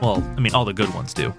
[0.01, 1.33] Well, I mean, all the good ones do.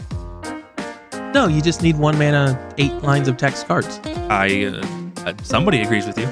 [1.34, 4.00] No, you just need one mana, eight lines of text cards.
[4.30, 4.82] I, uh,
[5.28, 6.24] uh, somebody agrees with you.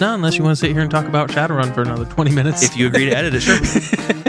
[0.00, 2.64] No, unless you want to sit here and talk about Shadowrun for another 20 minutes.
[2.64, 3.60] If you agree to edit it, sure.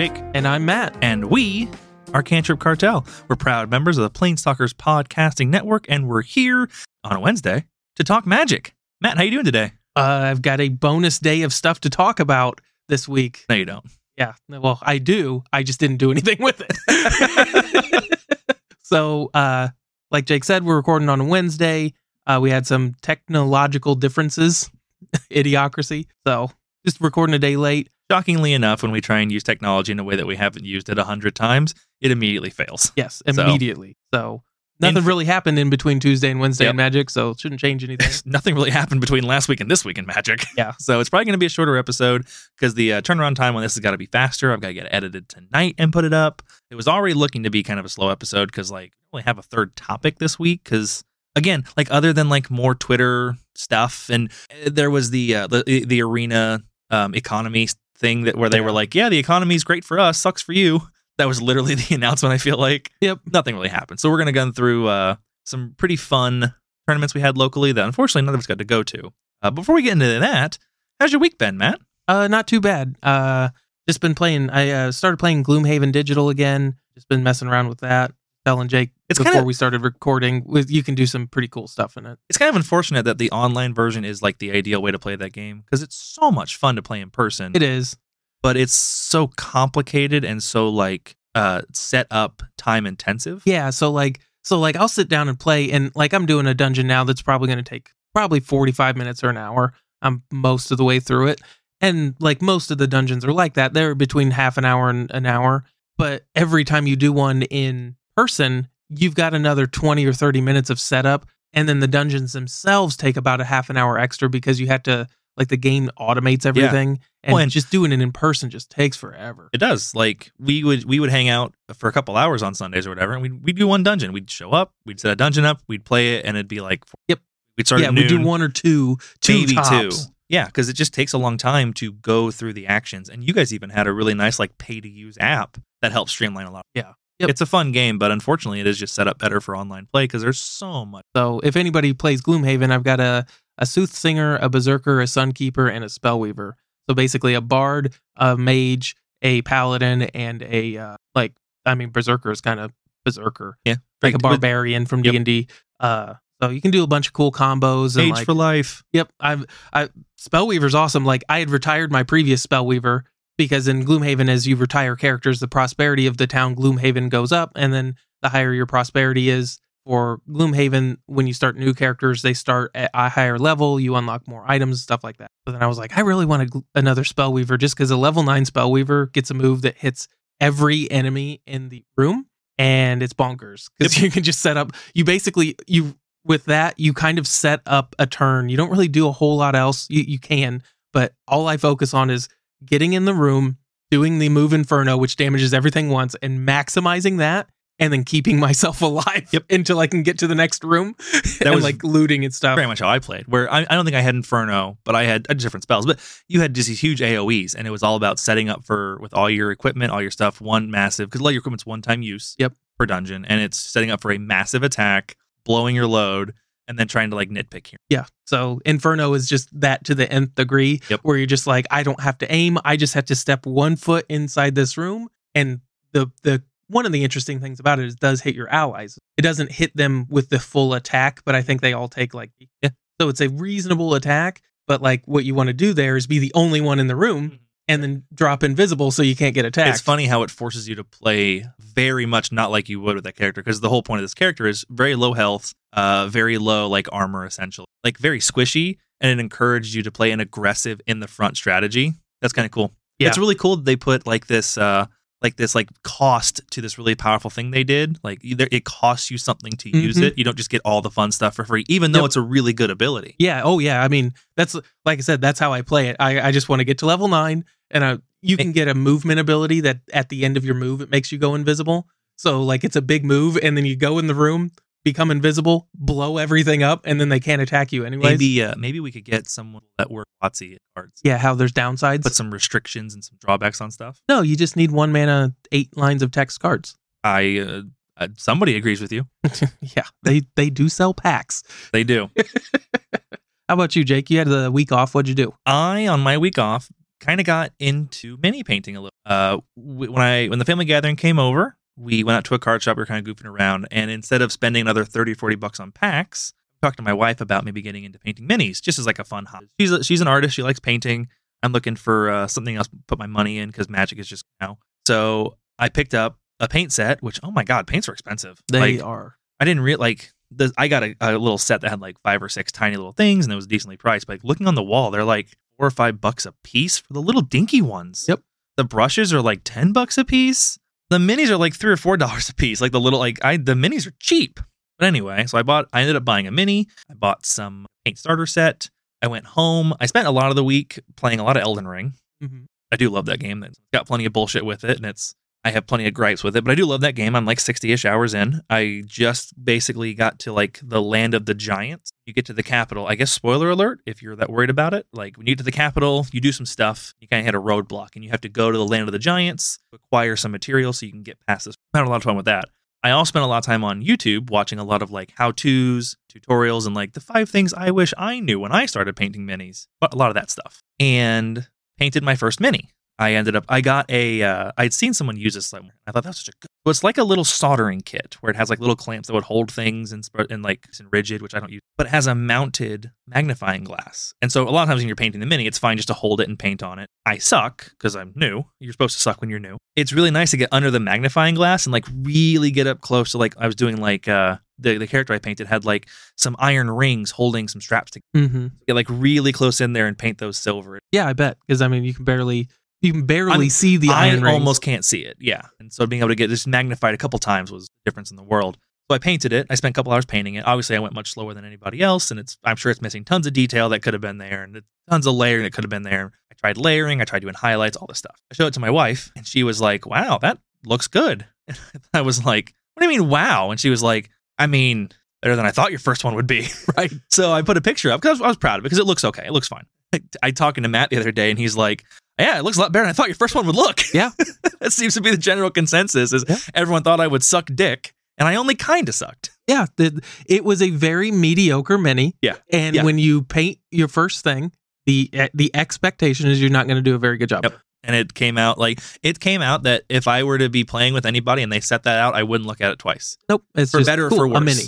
[0.00, 0.96] Jake, and I'm Matt.
[1.02, 1.68] and we
[2.14, 3.04] are Cantrip Cartel.
[3.28, 6.70] We're proud members of the Planestalkers Podcasting Network, and we're here
[7.04, 8.74] on a Wednesday to talk magic.
[9.02, 9.72] Matt, how are you doing today?
[9.94, 13.44] Uh, I've got a bonus day of stuff to talk about this week.
[13.50, 13.84] No, you don't.
[14.16, 15.44] Yeah, well, I do.
[15.52, 18.18] I just didn't do anything with it.
[18.82, 19.68] so, uh,
[20.10, 21.92] like Jake said, we're recording on a Wednesday.
[22.26, 24.70] Uh, we had some technological differences,
[25.30, 26.06] idiocracy.
[26.26, 26.50] So,
[26.86, 27.90] just recording a day late.
[28.10, 30.88] Shockingly enough, when we try and use technology in a way that we haven't used
[30.88, 32.92] it a hundred times, it immediately fails.
[32.96, 33.96] Yes, So- immediately.
[34.12, 34.42] So,
[34.80, 36.70] nothing In- really happened in between Tuesday and Wednesday Yep.
[36.70, 38.10] in Magic, so it shouldn't change anything.
[38.32, 40.44] Nothing really happened between last week and this week in Magic.
[40.56, 40.72] Yeah.
[40.80, 42.26] So it's probably going to be a shorter episode
[42.58, 44.52] because the uh, turnaround time on this has got to be faster.
[44.52, 46.42] I've got to get it edited tonight and put it up.
[46.70, 49.24] It was already looking to be kind of a slow episode because like we only
[49.24, 51.04] have a third topic this week because
[51.36, 54.32] again like other than like more Twitter stuff and
[54.66, 58.72] uh, there was the uh, the the arena um, economy thing that where they were
[58.72, 60.80] like yeah the economy's great for us sucks for you.
[61.18, 62.32] That was literally the announcement.
[62.32, 63.20] I feel like Yep.
[63.32, 64.00] nothing really happened.
[64.00, 66.54] So we're gonna go through uh, some pretty fun
[66.88, 69.12] tournaments we had locally that unfortunately none of us got to go to.
[69.42, 70.58] Uh, before we get into that,
[70.98, 71.80] how's your week been, Matt?
[72.08, 72.96] Uh, not too bad.
[73.02, 73.50] Uh,
[73.88, 74.50] just been playing.
[74.50, 76.74] I uh, started playing Gloomhaven Digital again.
[76.94, 78.12] Just been messing around with that.
[78.46, 81.96] Telling Jake It's before kinda- we started recording, you can do some pretty cool stuff
[81.98, 82.18] in it.
[82.28, 85.14] It's kind of unfortunate that the online version is like the ideal way to play
[85.16, 87.52] that game because it's so much fun to play in person.
[87.54, 87.96] It is.
[88.42, 93.42] but it's so complicated and so like uh set up time intensive.
[93.44, 93.68] Yeah.
[93.70, 96.86] So like, so like, I'll sit down and play, and like, I'm doing a dungeon
[96.86, 99.74] now that's probably going to take probably 45 minutes or an hour.
[100.00, 101.42] I'm most of the way through it,
[101.82, 103.74] and like most of the dungeons are like that.
[103.74, 105.64] They're between half an hour and an hour.
[105.98, 110.70] But every time you do one in person, you've got another 20 or 30 minutes
[110.70, 111.26] of setup.
[111.52, 114.84] And then the dungeons themselves take about a half an hour extra because you have
[114.84, 117.00] to, like, the game automates everything.
[117.24, 119.48] And, Well, and- just doing it in person just takes forever.
[119.52, 119.94] It does.
[119.94, 123.12] Like we would we would hang out for a couple hours on Sundays or whatever,
[123.14, 124.12] and we'd we'd do one dungeon.
[124.12, 126.84] We'd show up, we'd set a dungeon up, we'd play it, and it'd be like
[127.08, 127.18] Yep.
[127.58, 130.06] We'd start yeah, we do one or two, two maybe tops.
[130.06, 130.12] two.
[130.30, 133.10] Yeah, because it just takes a long time to go through the actions.
[133.10, 136.12] And you guys even had a really nice like pay to use app that helps
[136.12, 136.64] streamline a lot.
[136.74, 136.92] Yeah.
[137.20, 137.28] Yep.
[137.28, 140.04] It's a fun game, but unfortunately, it is just set up better for online play
[140.04, 141.04] because there's so much.
[141.14, 143.26] So if anybody plays Gloomhaven, I've got a,
[143.58, 146.54] a Soothsinger, a Berserker, a Sunkeeper, and a Spellweaver.
[146.88, 151.34] So basically a Bard, a Mage, a Paladin, and a, uh, like,
[151.66, 152.72] I mean, Berserker is kind of
[153.04, 153.58] Berserker.
[153.66, 155.12] Yeah, Like a barbarian from Yep.
[155.12, 155.48] D&D.
[155.78, 157.96] Uh, so you can do a bunch of cool combos.
[157.96, 158.82] And Age like, for life.
[158.92, 161.04] Yep, I've I Spellweaver's awesome.
[161.04, 163.02] Like I had retired my previous Spellweaver
[163.40, 167.52] because in Gloomhaven, as you retire characters, the prosperity of the town Gloomhaven goes up,
[167.56, 172.34] and then the higher your prosperity is for Gloomhaven, when you start new characters, they
[172.34, 173.80] start at a higher level.
[173.80, 175.30] You unlock more items, stuff like that.
[175.46, 177.96] So then I was like, I really want a, gl- another Spellweaver just because a
[177.96, 180.06] level nine Spellweaver gets a move that hits
[180.38, 182.26] every enemy in the room,
[182.58, 184.72] and it's bonkers because you can just set up.
[184.92, 185.96] You basically you
[186.26, 188.50] with that, you kind of set up a turn.
[188.50, 189.88] You don't really do a whole lot else.
[189.88, 190.62] You, you can,
[190.92, 192.28] but all I focus on is
[192.64, 193.58] getting in the room,
[193.90, 197.48] doing the move Inferno, which damages everything once, and maximizing that,
[197.78, 199.44] and then keeping myself alive Yep.
[199.50, 200.94] until I can get to the next room
[201.40, 202.56] and was like looting and stuff.
[202.56, 203.26] Very much how I played.
[203.26, 205.86] Where I, I don't think I had Inferno, but I had uh, different spells.
[205.86, 205.98] But
[206.28, 209.14] you had just these huge AOE's, and it was all about setting up for with
[209.14, 211.82] all your equipment, all your stuff, one massive because a lot of your equipment's one
[211.82, 212.34] time use.
[212.38, 212.54] Yep.
[212.78, 216.32] Per dungeon, and it's setting up for a massive attack, blowing your load,
[216.70, 217.80] and then trying to like nitpick here.
[217.90, 218.04] Yeah.
[218.26, 221.00] So Inferno is just that to the nth degree, Yep.
[221.02, 222.58] where you're just like, I don't have to aim.
[222.64, 225.08] I just have to step one foot inside this room.
[225.34, 225.60] And
[225.92, 228.96] the the one of the interesting things about it is it does hit your allies.
[229.16, 232.30] It doesn't hit them with the full attack, but I think they all take like
[232.62, 232.70] Yeah.
[233.00, 236.20] So it's a reasonable attack, but like what you want to do there is be
[236.20, 237.36] the only one in the room mm-hmm.
[237.66, 239.70] and then drop invisible so you can't get attacked.
[239.70, 243.04] It's funny how it forces you to play very much not like you would with
[243.04, 246.38] that character because the whole point of this character is very low health, uh, very
[246.38, 250.80] low like armor essentially, like very squishy, and it encouraged you to play an aggressive
[250.86, 251.94] in the front strategy.
[252.20, 252.72] That's kind of cool.
[252.98, 253.08] Yeah.
[253.08, 254.86] It's really cool that they put like this uh
[255.22, 257.98] like this like cost to this really powerful thing they did.
[258.02, 260.02] Like either it costs you something to use Mhm.
[260.04, 260.18] it.
[260.18, 262.06] You don't just get all the fun stuff for free, even though Yep.
[262.06, 263.16] it's a really good ability.
[263.18, 263.42] Yeah.
[263.44, 263.82] Oh, yeah.
[263.82, 264.54] I mean, that's
[264.86, 265.96] like I said, that's how I play it.
[266.00, 268.74] I, I just want to get to level nine, and uh, you can get a
[268.74, 271.86] movement ability that at the end of your move, it makes you go invisible.
[272.16, 274.52] So, like, it's a big move, and then you go in the room,
[274.84, 278.12] become invisible, blow everything up, and then they can't attack you anyways.
[278.12, 281.00] Maybe uh, maybe we could get someone that work WotC cards.
[281.04, 282.02] Yeah, how there's downsides.
[282.02, 284.02] Put some restrictions and some drawbacks on stuff.
[284.08, 286.76] no, you just need one mana, eight lines of text cards.
[287.04, 287.62] I uh,
[287.96, 289.06] uh, somebody agrees with you.
[289.60, 291.42] yeah, they they do sell packs.
[291.72, 292.10] They do.
[293.48, 294.10] How about you, Jake?
[294.10, 294.94] You had the week off.
[294.94, 295.34] What'd you do?
[295.44, 298.94] I on my week off kind of got into mini painting a little.
[299.04, 302.62] Uh, when I when the family gathering came over, we went out to a card
[302.62, 302.76] shop.
[302.76, 305.72] We were kind of goofing around, and instead of spending another 30 40 bucks on
[305.72, 306.32] packs,
[306.62, 309.04] I talked to my wife about maybe getting into painting minis, just as like a
[309.04, 309.46] fun hobby.
[309.58, 310.34] She's a, she's an artist.
[310.34, 311.08] She likes painting.
[311.42, 314.24] I'm looking for uh, something else to put my money in because magic is just
[314.40, 314.58] now.
[314.86, 318.40] So I picked up a paint set, which oh my god, paints are expensive.
[318.52, 319.16] They Like, are.
[319.40, 322.22] I didn't real like the I got a, a little set that had like five
[322.22, 324.06] or six tiny little things and it was decently priced.
[324.06, 326.92] But like looking on the wall, they're like four or five bucks a piece for
[326.92, 328.04] the little dinky ones.
[328.06, 328.20] Yep.
[328.56, 330.58] The brushes are like ten bucks a piece.
[330.90, 332.60] The minis are like three or four dollars a piece.
[332.60, 334.40] Like the little like I the minis are cheap.
[334.78, 336.68] But anyway, so I bought I ended up buying a mini.
[336.90, 338.68] I bought some paint starter set.
[339.02, 339.72] I went home.
[339.80, 341.94] I spent a lot of the week playing a lot of Elden Ring.
[342.22, 342.46] Mhm.
[342.72, 343.42] I do love that game.
[343.42, 345.14] It's got plenty of bullshit with it, and it's
[345.44, 347.16] I have plenty of gripes with it, but I do love that game.
[347.16, 348.42] I'm like 60-ish hours in.
[348.50, 351.90] I just basically got to like the land of the giants.
[352.04, 352.86] You get to the capital.
[352.86, 354.86] I guess spoiler alert if you're that worried about it.
[354.92, 356.92] Like when you get to the capital, you do some stuff.
[357.00, 358.92] You kind of hit a roadblock, and you have to go to the land of
[358.92, 361.54] the giants, acquire some material so you can get past this.
[361.72, 362.44] I had a lot of fun with that.
[362.82, 365.32] I also spent a lot of time on YouTube watching a lot of like how
[365.32, 369.26] to's, tutorials, and like the five things I wish I knew when I started painting
[369.26, 369.66] minis.
[369.80, 370.62] But a lot of that stuff.
[370.78, 372.70] And painted my first mini.
[373.00, 375.74] I ended up, I got a, uh, I'd seen someone use this somewhere.
[375.86, 378.30] I thought that was such a good, well, it's like a little soldering kit where
[378.30, 381.34] it has like little clamps that would hold things and, and like it's rigid, which
[381.34, 384.12] I don't use, but it has a mounted magnifying glass.
[384.20, 385.94] And so a lot of times when you're painting the mini, it's fine just to
[385.94, 386.88] hold it and paint on it.
[387.06, 388.44] I suck because I'm new.
[388.60, 389.56] You're supposed to suck when you're new.
[389.76, 393.12] It's really nice to get under the magnifying glass and like really get up close
[393.12, 396.36] to like, I was doing like, uh, the, the character I painted had like some
[396.38, 398.48] iron rings holding some straps to Mm-hmm.
[398.66, 400.78] get like really close in there and paint those silver.
[400.92, 402.48] Yeah, I bet because I mean you can barely
[402.82, 404.34] you can barely I'm- see the I iron rings.
[404.34, 405.16] almost can't see it.
[405.20, 408.10] Yeah, and so being able to get this magnified a couple times was the difference
[408.10, 408.56] in the world.
[408.90, 409.46] So I painted it.
[409.48, 410.44] I spent a couple hours painting it.
[410.46, 413.26] Obviously, I went much slower than anybody else, and it's I'm sure it's missing tons
[413.26, 415.82] of detail that could have been there, and tons of layering that could have been
[415.84, 416.12] there.
[416.30, 417.00] I tried layering.
[417.00, 418.16] I tried doing highlights, all this stuff.
[418.30, 421.58] I showed it to my wife, and she was like, "Wow, that looks good." And
[421.94, 424.90] I was like, "What do you mean, wow?" And she was like, "I mean."
[425.22, 426.48] Better than I thought your first one would be.
[426.78, 426.90] right.
[427.10, 429.04] So I put a picture up because I was proud of it because it looks
[429.04, 429.26] okay.
[429.26, 429.66] It looks fine.
[429.92, 431.84] I, I talking to Matt the other day and he's like,
[432.20, 434.10] "Yeah, it looks a lot better than I thought your first one would look." Yeah.
[434.60, 436.12] that seems to be the general consensus.
[436.12, 436.36] Is Yeah.
[436.54, 439.30] everyone thought I would suck dick, and I only kind of sucked.
[439.46, 442.14] Yeah, the, it was a very mediocre mini.
[442.22, 442.36] Yeah.
[442.52, 442.84] and Yeah.
[442.84, 444.52] when you paint your first thing,
[444.86, 447.44] the eh, the expectation is you're not going to do a very good job.
[447.44, 447.58] Yep.
[447.82, 450.92] And it came out like it came out that if I were to be playing
[450.94, 453.16] with anybody and they set that out, I wouldn't look at it twice.
[453.28, 454.36] Nope, it's For just better or cool, for worse.
[454.36, 454.62] a mini.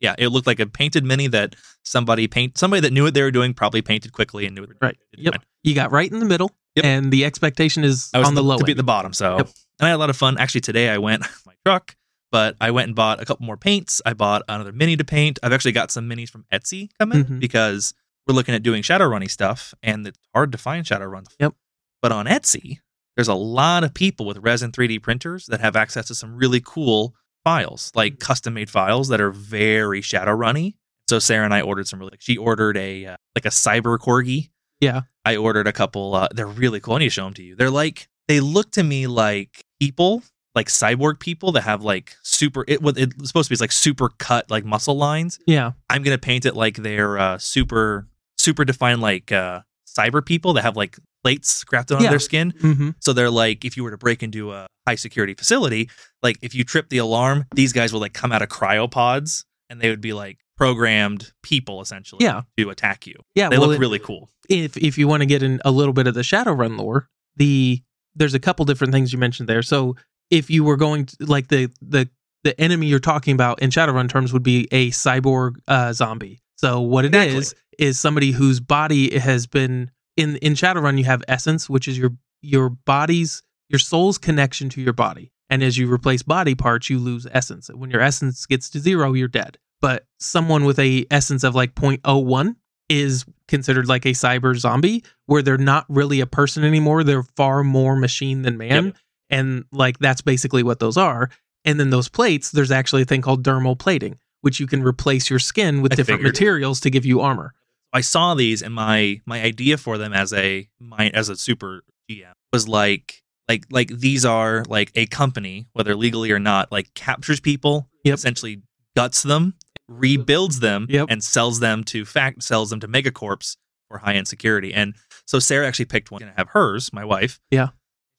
[0.00, 3.22] Yeah, it looked like a painted mini that somebody paint somebody that knew what they
[3.22, 4.70] were doing probably painted quickly and knew it.
[4.82, 4.96] Right.
[5.16, 5.42] Yep.
[5.64, 6.84] You got right in the middle, Yep.
[6.84, 9.12] and the expectation is I was on the to, low to be at the bottom.
[9.12, 9.46] So, Yep.
[9.80, 10.38] and I had a lot of fun.
[10.38, 11.96] Actually, today I went my truck,
[12.30, 14.00] but I went and bought a couple more paints.
[14.06, 15.38] I bought another mini to paint.
[15.42, 17.40] I've actually got some minis from Etsy coming Mhm.
[17.40, 17.94] because
[18.26, 21.28] we're looking at doing shadow runny stuff, and it's hard to find shadow runs.
[21.40, 21.54] Yep.
[22.02, 22.78] But on Etsy,
[23.16, 26.60] there's a lot of people with resin 3D printers that have access to some really
[26.64, 27.14] cool
[27.44, 28.26] files, like Mm-hmm.
[28.26, 30.76] custom made files that are very shadow runny.
[31.08, 32.16] So Sarah and I ordered some really.
[32.20, 34.50] She ordered a uh, like a cyber corgi.
[34.80, 35.02] Yeah.
[35.24, 36.14] I ordered a couple.
[36.14, 36.94] Uh, they're really cool.
[36.94, 37.56] I need to show them to you.
[37.56, 40.22] They're like they look to me like people,
[40.54, 42.64] like cyborg people that have like super.
[42.68, 45.38] It it's supposed to be is like super cut like muscle lines.
[45.46, 48.06] Yeah, I'm gonna paint it like they're uh, super
[48.38, 52.10] super defined like uh, cyber people that have like plates grafted onto Yeah.
[52.10, 52.54] their skin.
[52.60, 55.90] hmm So they're like, if you were to break into a high security facility,
[56.22, 59.80] like if you trip the alarm, these guys will like come out of cryopods and
[59.80, 62.42] they would be like programmed people essentially Yeah.
[62.56, 63.14] to attack you.
[63.34, 63.48] yeah.
[63.48, 64.30] They well, look it- really cool.
[64.48, 67.82] if if you want to get in a little bit of the Shadowrun lore, the
[68.14, 69.62] there's a couple different things you mentioned there.
[69.62, 69.94] So
[70.30, 72.08] if you were going to like the the
[72.44, 76.40] the enemy you're talking about in Shadowrun terms would be a cyborg uh, zombie.
[76.56, 77.58] So what it is Exactly.
[77.86, 82.10] is somebody whose body has been in in Shadowrun you have essence, which is your
[82.42, 85.30] your body's your soul's connection to your body.
[85.50, 87.70] And as you replace body parts, you lose essence.
[87.72, 89.58] When your essence gets to zero, you're dead.
[89.80, 92.56] But someone with a essence of like 0.01
[92.88, 97.04] is considered like a cyber zombie where they're not really a person anymore.
[97.04, 98.86] They're far more machine than man.
[98.86, 98.96] Yep.
[99.30, 101.30] And like that's basically what those are.
[101.64, 105.28] And then those plates, there's actually a thing called dermal plating, which you can replace
[105.28, 107.52] your skin with I different materials to give you armor.
[107.92, 111.82] I saw these and my my idea for them as a my as a super
[112.10, 116.92] GM was like like like these are like a company whether legally or not like
[116.94, 118.14] captures people Yep.
[118.14, 118.62] essentially
[118.96, 119.54] guts them
[119.88, 121.06] rebuilds them Yep.
[121.10, 123.56] and sells them to fact sells them to megacorps
[123.88, 124.94] for high end security and
[125.26, 127.68] so Sarah actually picked one gonna have hers my wife Yeah.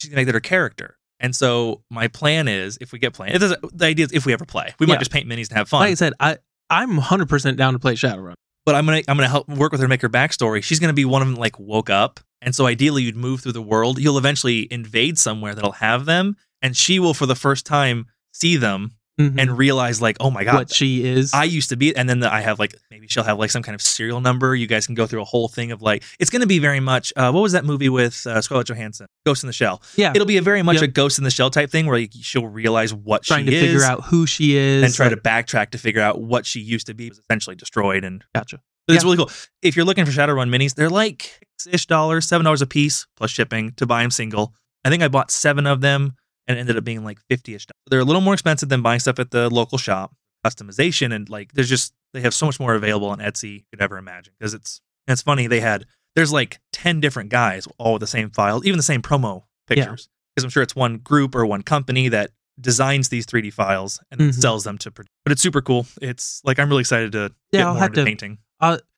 [0.02, 3.36] she's gonna make that her character and so my plan is if we get playing
[3.36, 4.94] it doesn't the idea is if we ever play we Yeah.
[4.94, 6.38] might just paint minis to have fun Like I said, I
[6.72, 8.34] I'm 100% down to play Shadowrun.
[8.66, 10.64] but I'm gonna I'm gonna help work with her make her backstory.
[10.64, 13.54] She's gonna be one of them like woke up, and so ideally you'd move through
[13.54, 14.00] the world.
[14.00, 18.56] You'll eventually invade somewhere that'll have them, and she will for the first time see
[18.58, 19.36] them Mhm.
[19.38, 21.34] and realize like, oh my god, what she is.
[21.34, 21.94] I used to be.
[21.94, 24.56] And then the, I have like maybe she'll have like some kind of serial number.
[24.56, 27.12] You guys can go through a whole thing of like it's gonna be very much.
[27.18, 29.82] Uh, what was that movie with uh, Scarlett Johansson, Ghost in the Shell?
[29.98, 30.84] yeah, It'll be a very much Yep.
[30.84, 33.52] a Ghost in the Shell type thing where like, she'll realize what she trying to
[33.54, 36.46] is figure out who she is and try like- to backtrack to figure out what
[36.46, 37.10] she used to be.
[37.10, 38.62] Was essentially destroyed and Gotcha.
[38.90, 39.08] But it's Yeah.
[39.12, 39.32] really cool.
[39.62, 43.30] If you're looking for Shadowrun minis, they're like six-ish dollars, seven dollars a piece plus
[43.32, 44.54] shipping to buy them single.
[44.84, 46.16] I think I bought seven of them
[46.48, 47.68] and ended up being like fifty-ish.
[47.90, 50.16] They're a little more expensive than buying stuff at the local shop.
[50.46, 53.82] Customization and like there's just they have so much more available on Etsy you could
[53.82, 58.00] ever imagine because it's it's funny they had there's like ten different guys all with
[58.00, 61.46] the same file, even the same promo pictures because I'm sure it's one group or
[61.46, 64.42] one company that designs these 3D files and then Mhm.
[64.42, 64.92] sells them to.
[64.92, 65.88] But it's super cool.
[66.02, 68.38] It's like I'm really excited to Yeah, get I'll more have into to- painting.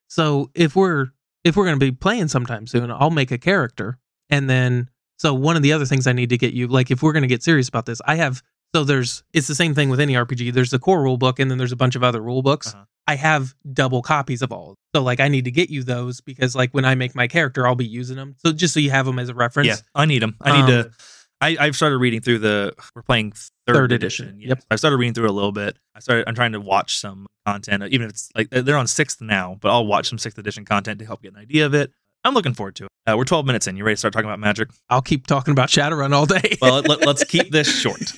[0.07, 1.07] So if we're
[1.43, 3.97] if we're going to be playing sometime soon, I'll make a character,
[4.29, 7.01] and then so one of the other things I need to get you, like if
[7.01, 8.41] we're going to get serious about this, I have
[8.75, 10.53] so there's it's the same thing with any RPG.
[10.53, 12.73] There's the core rule book, and then there's a bunch of other rule books.
[12.73, 12.85] Uh-huh.
[13.07, 14.75] I have double copies of all.
[14.95, 17.65] So like I need to get you those because like when I make my character,
[17.67, 18.35] I'll be using them.
[18.37, 19.67] So just so you have them as a reference.
[19.67, 20.35] Yeah, I need them.
[20.41, 20.91] I need Um, to.
[21.41, 22.73] I, I've started reading through the.
[22.95, 23.31] We're playing
[23.67, 24.25] third, Third edition.
[24.27, 24.49] edition, Yes.
[24.49, 24.63] yep.
[24.69, 25.77] I started reading through a little bit.
[25.95, 26.25] I started.
[26.27, 29.57] I'm trying to watch some content, even if it's like they're on sixth now.
[29.59, 31.91] But I'll watch some sixth edition content to help get an idea of it.
[32.23, 32.89] I'm looking forward to it.
[33.07, 33.75] Uh, we're 12 minutes in.
[33.75, 34.69] You ready to start talking about magic?
[34.91, 36.55] I'll keep talking about Shadowrun all day.
[36.61, 38.13] Well, let, us keep this short.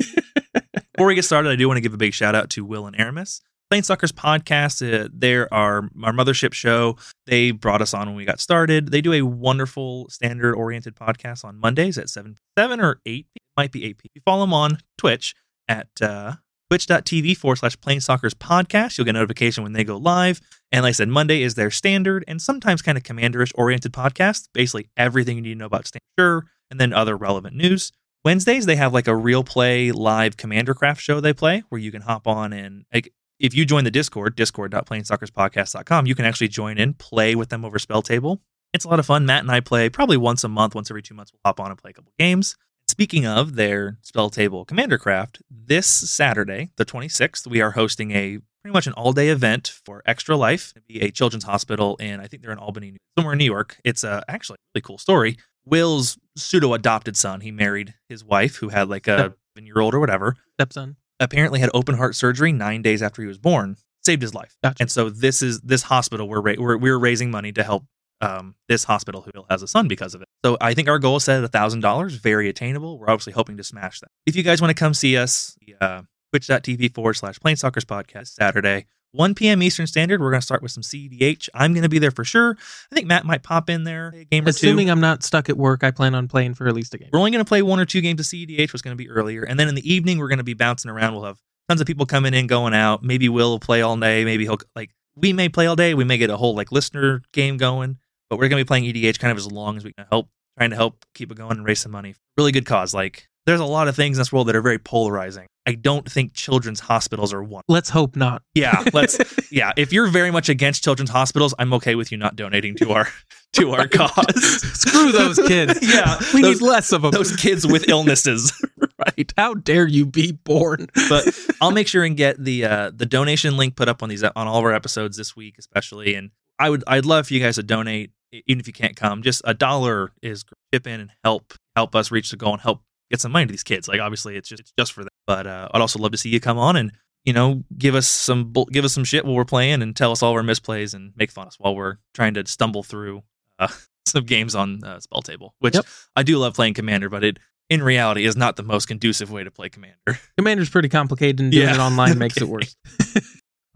[0.93, 2.85] Before we get started, I do want to give a big shout out to Will
[2.85, 3.39] and Aramis.
[3.73, 6.95] Planestalkers podcast, uh, they're our, our mothership show.
[7.25, 8.91] They brought us on when we got started.
[8.91, 13.25] They do a wonderful standard oriented podcast on Mondays at 7, 7 or 8.
[13.35, 14.11] It might be 8 p.
[14.13, 15.33] You follow them on Twitch
[15.67, 16.33] at uh,
[16.69, 18.99] twitch.tv forward slash Planestalkers podcast.
[18.99, 20.39] You'll get a notification when they go live.
[20.71, 24.49] And like I said, Monday is their standard and sometimes kind of commanderish oriented podcast.
[24.53, 27.91] Basically, everything you need to know about standard, sure, and then other relevant news.
[28.23, 31.91] Wednesdays they have like a real play live commander craft show they play where you
[31.91, 33.11] can hop on and like
[33.43, 37.77] if you join the Discord, discord.planestalkerspodcast.com, you can actually join in, play with them over
[37.77, 38.41] spell table.
[38.73, 39.25] It's a lot of fun.
[39.25, 41.69] Matt and I play probably once a month, once every two months, we'll hop on
[41.69, 42.55] and play a couple games.
[42.87, 48.39] Speaking of their spell table commander craft, this Saturday, the 26th, we are hosting a
[48.61, 52.21] pretty much an all day event for Extra Life, It'll be a children's hospital, and
[52.21, 53.77] I think they're in Albany, somewhere in New York.
[53.83, 55.37] It's a actually a really cool story.
[55.65, 59.93] Will's pseudo adopted son, he married his wife who had like a seven year old
[59.93, 60.95] or whatever, Stepson.
[61.19, 64.55] Apparently had open heart surgery nine days after he was born, saved his life.
[64.63, 64.77] Gotcha.
[64.81, 67.85] And so this is this hospital we're ra- we're, we're raising money to help
[68.21, 70.27] um, this hospital who has a son because of it.
[70.45, 72.97] So I think our goal is set at thousand dollars, very attainable.
[72.97, 74.09] We're obviously hoping to smash that.
[74.25, 78.85] If you guys want to come see us, uh, twitch.tv forward slash Planestalkers podcast Saturday.
[79.13, 79.63] 1 p.m.
[79.63, 80.21] Eastern Standard.
[80.21, 81.49] We're going to start with some CEDH.
[81.53, 82.57] I'm going to be there for sure.
[82.91, 84.49] I think Matt might pop in there a game or two.
[84.49, 87.09] Assuming I'm not stuck at work, I plan on playing for at least a game.
[87.13, 89.09] We're only going to play one or two games of CEDH, was going to be
[89.09, 89.43] earlier.
[89.43, 91.13] And then in the evening, we're going to be bouncing around.
[91.13, 91.39] We'll have
[91.69, 93.03] tons of people coming in, going out.
[93.03, 94.25] Maybe Will Will play all day.
[94.25, 95.93] Maybe he'll, like, we may play all day.
[95.93, 97.97] We may get a whole, like, listener game going.
[98.29, 100.29] But we're going to be playing EDH kind of as long as we can help,
[100.57, 102.15] trying to help keep it going and raise some money.
[102.35, 102.93] Really good cause.
[102.93, 105.45] Like, there's a lot of things in this world that are very polarizing.
[105.65, 107.63] I don't think children's hospitals are one.
[107.67, 108.41] Let's hope not.
[108.53, 109.17] Yeah, let's.
[109.51, 112.91] yeah, if you're very much against children's hospitals, I'm okay with you not donating to
[112.91, 113.07] our
[113.53, 114.61] to our cause.
[114.77, 115.79] Screw those kids.
[115.93, 117.11] yeah, We those, need less of them.
[117.11, 118.51] those kids with illnesses.
[118.99, 119.31] right.
[119.37, 120.87] How dare you be born?
[121.07, 124.23] but I'll make sure and get the uh, the donation link put up on these
[124.23, 126.15] on all of our episodes this week, especially.
[126.15, 129.21] And I would I'd love for you guys to donate, even if you can't come.
[129.23, 130.43] Just a dollar is
[130.73, 133.51] chip in and help help us reach the goal and help get some money to
[133.51, 133.87] these kids.
[133.87, 136.29] Like obviously it's just it's just for them, but uh, I'd also love to see
[136.29, 136.91] you come on and
[137.25, 140.21] you know give us some give us some shit while we're playing and tell us
[140.23, 143.23] all our misplays and make fun of us while we're trying to stumble through
[143.59, 143.67] uh,
[144.05, 145.55] some games on uh, spell table.
[145.59, 145.85] Which Yep.
[146.15, 147.39] I do love playing Commander, but it
[147.69, 149.97] in reality is not the most conducive way to play Commander.
[150.37, 151.75] Commander's pretty complicated, and doing Yeah.
[151.75, 152.75] it online makes it worse.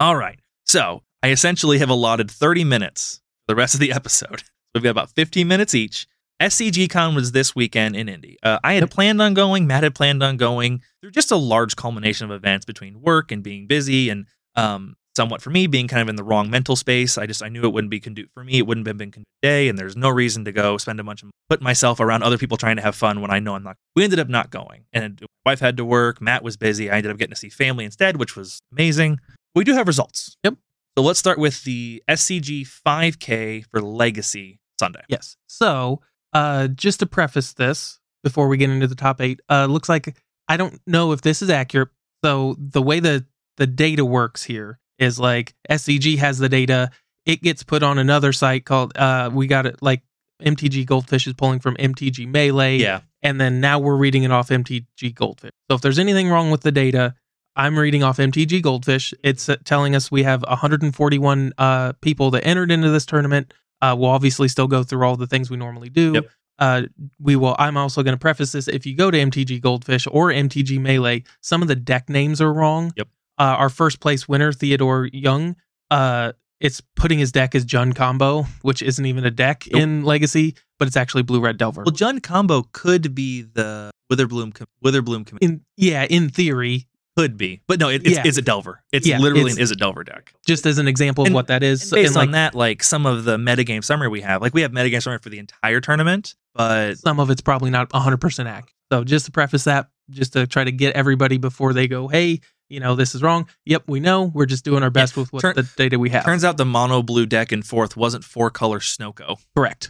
[0.00, 0.38] All right.
[0.66, 4.42] So I essentially have allotted 30 minutes for the rest of the episode.
[4.74, 6.06] We've got about 15 minutes each.
[6.40, 8.38] SCG Con was this weekend in Indy.
[8.42, 9.66] Uh, I had planned on going.
[9.66, 10.82] Matt had planned on going.
[11.02, 15.42] They're just a large culmination of events between work and being busy, and um, somewhat
[15.42, 17.18] for me being kind of in the wrong mental space.
[17.18, 18.58] I just I knew it wouldn't be conducive for me.
[18.58, 21.24] It wouldn't have been conducive day, and there's no reason to go spend a bunch
[21.24, 23.76] of put myself around other people trying to have fun when I know I'm not.
[23.96, 26.20] We ended up not going, and my wife had to work.
[26.20, 26.88] Matt was busy.
[26.88, 29.18] I ended up getting to see family instead, which was amazing.
[29.56, 30.36] We do have results.
[30.44, 30.54] Yep.
[30.96, 35.02] So let's start with the SCG 5K for Legacy Sunday.
[35.08, 35.36] Yes.
[35.48, 36.00] So,
[36.32, 40.16] uh, just to preface this before we get into the top eight, uh, looks like
[40.48, 41.88] I don't know if this is accurate.
[42.24, 43.24] So the way the
[43.56, 46.90] the data works here is like SCG has the data,
[47.26, 50.02] it gets put on another site called uh, we got it like
[50.42, 53.00] MTG Goldfish is pulling from MTG Melee, Yeah.
[53.22, 55.50] and then now we're reading it off MTG Goldfish.
[55.68, 57.14] So if there's anything wrong with the data,
[57.56, 59.12] I'm reading off MTG Goldfish.
[59.24, 63.52] It's uh, telling us we have 141 uh, people that entered into this tournament.
[63.80, 66.12] Uh, we'll obviously still go through all the things we normally do.
[66.14, 66.30] Yep.
[66.58, 66.82] Uh,
[67.20, 67.54] we will.
[67.58, 68.66] I'm also going to preface this.
[68.66, 72.52] If you go to MTG Goldfish or MTG Melee, some of the deck names are
[72.52, 72.92] wrong.
[72.96, 73.08] Yep.
[73.38, 75.54] Uh, our first place winner, Theodore Young,
[75.92, 79.80] uh, it's putting his deck as Jun Combo, which isn't even a deck Nope.
[79.80, 81.82] in Legacy, but it's actually Blue Red Delver.
[81.84, 85.42] Well, Jun Combo could be the Witherbloom com- Witherbloom commit.
[85.44, 88.22] in yeah, in theory, Could be, but no, it, it's, Yeah.
[88.24, 88.80] it's a Delver.
[88.92, 90.32] It's Yeah, literally it's- an is a Delver deck.
[90.46, 91.82] just as an example of And- what that is.
[91.82, 94.54] And based and like on that, like some of the metagame summary we have, like
[94.54, 98.46] we have metagame summary for the entire tournament, but some of it's probably not 100%
[98.46, 98.72] accurate.
[98.92, 102.40] So just to preface that, just to try to get everybody before they go, hey,
[102.68, 103.48] you know, this is wrong.
[103.66, 104.24] Yep, we know.
[104.24, 106.24] We're just doing our best with what turn- the data we have.
[106.24, 109.36] turns out the mono blue deck in fourth wasn't four color Snowco.
[109.56, 109.88] Correct.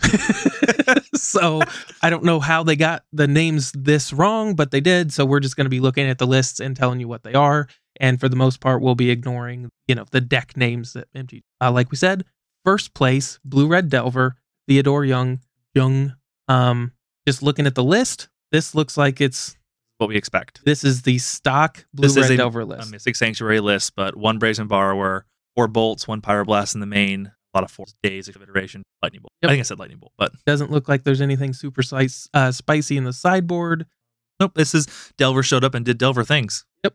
[1.15, 1.61] so
[2.03, 5.13] I don't know how they got the names this wrong, but they did.
[5.13, 7.35] So we're just going to be looking at the lists and telling you what they
[7.35, 7.69] are.
[8.01, 11.43] And for the most part, we'll be ignoring, you know, the deck names that MTG.
[11.61, 12.25] Uh, like we said,
[12.65, 14.37] first place, Blue Red Delver,
[14.69, 15.41] Theodore Young,
[15.75, 16.15] Young.
[16.47, 16.93] Um,
[17.27, 19.58] just looking at the list, this looks like it's
[19.99, 20.65] What we expect.
[20.65, 22.87] this is the stock Blue This Red is a- Delver A.
[22.87, 25.27] Mystic Sanctuary list, but one Brazen Borrower,
[25.57, 29.23] four bolts, one Pyroblast in the main, a lot of four days of iteration, lightning
[29.23, 29.33] bolt.
[29.43, 29.49] Yep.
[29.51, 32.53] I think I said lightning bolt, but Doesn't look like there's anything super spice, uh,
[32.53, 33.87] spicy in the sideboard.
[34.41, 34.87] Nope, this is
[35.19, 36.65] Delver showed up and did Delver things.
[36.85, 36.95] Yep.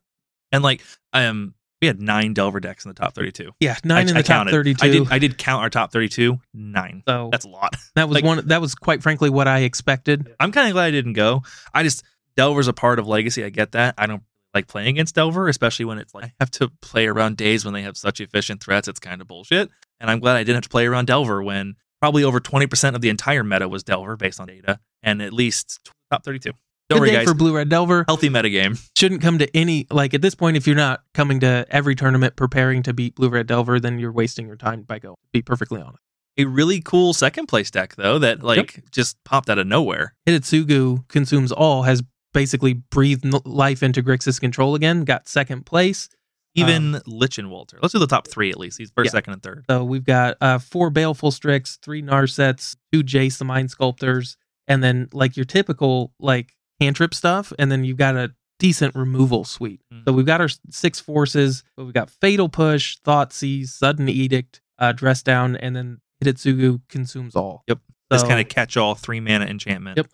[0.53, 3.51] And like um we had nine Delver decks in the top 32.
[3.59, 4.51] Yeah, nine I, in the I top counted.
[4.51, 4.85] 32.
[4.85, 6.39] I did I did count our top 32.
[6.53, 7.03] Nine.
[7.05, 7.75] so That's a lot.
[7.95, 8.47] that was like- one.
[8.47, 10.33] That was quite frankly what I expected.
[10.39, 11.41] I'm kind of glad I didn't go.
[11.73, 12.03] I just
[12.37, 13.43] Delver's a part of Legacy.
[13.43, 13.95] I get that.
[13.97, 17.37] I don't like playing against Delver, especially when it's like I have to play around
[17.37, 18.87] Daze when they have such efficient threats.
[18.87, 19.69] It's kind of bullshit.
[19.99, 23.01] And I'm glad I didn't have to play around Delver when probably over 20% of
[23.01, 25.79] the entire meta was Delver based on data, and at least
[26.11, 26.51] top 32.
[26.89, 27.27] Don't Good worry, day guys.
[27.27, 28.03] for Blue Red Delver.
[28.07, 28.77] Healthy metagame.
[28.97, 30.57] Shouldn't come to any like at this point.
[30.57, 34.11] If you're not coming to every tournament preparing to beat Blue Red Delver, then you're
[34.11, 35.15] wasting your time by going.
[35.31, 36.03] Be perfectly honest.
[36.37, 40.13] a really cool second place deck though that like just popped out of nowhere.
[40.27, 45.03] Hidetsugu consumes all has basically breathed life into Grixis control again.
[45.03, 46.09] Got second place.
[46.55, 47.79] Even Lich and Walter.
[47.81, 48.77] Let's do the top three at least.
[48.77, 49.11] He's first, Yeah.
[49.17, 49.65] second, and third.
[49.67, 54.83] So we've got uh, four Baleful Strix, three Narsets, two Jace the Mind Sculptors, and
[54.83, 59.81] then like your typical like cantrip stuff, and then you've got a decent removal suite.
[59.91, 60.03] Mhm.
[60.05, 64.91] So we've got our six forces, but we've got Fatal Push, Thoughtseize, Sudden Edict, uh,
[64.91, 67.63] Dress Down, and then Hidetsugu consumes all.
[67.67, 67.79] Yep.
[68.11, 69.97] This kind of catch all three mana enchantment.
[69.97, 70.07] Yep.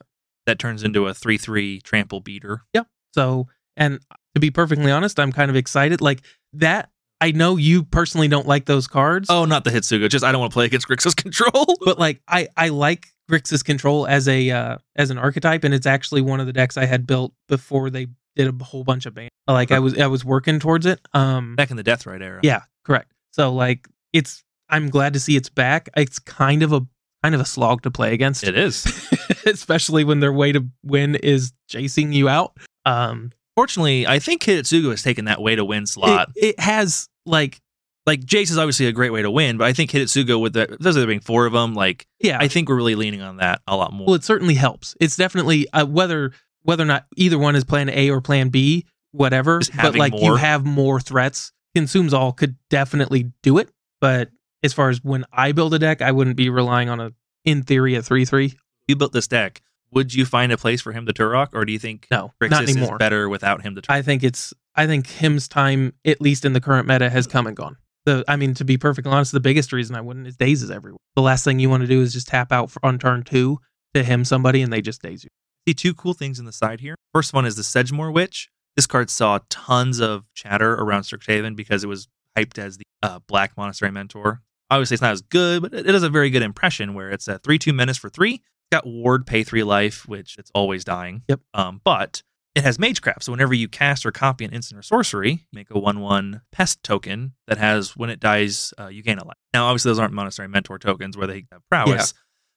[0.50, 2.64] That turns into a three three trample beater.
[2.74, 2.82] Yeah.
[3.14, 4.00] So, and
[4.34, 6.02] to be perfectly honest, I'm kind of excited.
[6.02, 6.22] Like
[6.54, 6.90] that,
[7.22, 9.28] I know you personally don't like those cards.
[9.30, 10.10] Oh, not the Hitsuga.
[10.10, 11.76] Just I don't want to play against Grixis control.
[11.86, 15.86] but like I I like Grixis control as a uh as an archetype, and it's
[15.86, 19.14] actually one of the decks I had built before they did a whole bunch of
[19.14, 19.30] bans.
[19.48, 21.00] Like I was I was working towards it.
[21.14, 22.40] Um, Back in the Deathrite era.
[22.42, 23.12] yeah, correct.
[23.34, 25.90] So like it's I'm glad to see it's back.
[25.96, 26.82] It's kind of a
[27.24, 28.86] kind of a slog to play against, It is.
[29.46, 32.58] especially when their way to win is chasing you out.
[32.86, 36.30] Um, Fortunately, I think Hitsuga has taken that way to win slot.
[36.36, 37.60] it, it has like
[38.06, 40.78] like Jace is obviously a great way to win, but I think Hitsuga with the
[40.80, 43.62] there's there being four of them, like yeah, I think we're really leaning on that
[43.68, 44.08] a lot more.
[44.08, 44.96] Well, it certainly helps.
[45.02, 46.32] It's definitely uh, whether
[46.64, 49.60] whether or not either one is plan A or plan B, whatever.
[49.76, 51.52] But like you have more threats.
[51.76, 53.70] Consumes all could definitely do it.
[54.00, 54.30] But
[54.64, 57.12] as far as when I build a deck, I wouldn't be relying on a
[57.46, 58.56] in theory a three three.
[58.88, 59.62] you built this deck.
[59.92, 62.52] Would you find a place for him to Turok, or do you think No, Grixis
[62.52, 63.94] not is better without him to Turok?
[63.94, 67.48] I think it's I think him's time, at least in the current meta, has come
[67.48, 67.78] and gone.
[68.06, 70.70] The I mean, to be perfectly honest, the biggest reason I wouldn't is daze is
[70.72, 71.00] everywhere.
[71.16, 73.60] The last thing you want to do is just tap out for, on turn two
[73.94, 75.30] to him somebody and they just daze you.
[75.68, 76.96] see two cool things in the side here.
[77.14, 78.50] First one is the Sedgemoor Witch.
[78.76, 83.20] This card saw tons of chatter around Strixhaven because it was hyped as the uh,
[83.28, 84.42] Black Monastery Mentor.
[84.70, 87.40] Obviously, it's not as good, but it has a very good impression where it's a
[87.40, 91.24] 3 2 menace for 3, It's got ward pay three life, which it's always dying.
[91.28, 91.40] Yep.
[91.54, 92.22] Um, but
[92.56, 93.24] it has magecraft.
[93.24, 96.84] So whenever you cast or copy an instant or sorcery, make a one one pest
[96.84, 99.38] token that has when it dies, uh, you gain a life.
[99.54, 102.14] Now, obviously, those aren't monastery mentor tokens where they have prowess.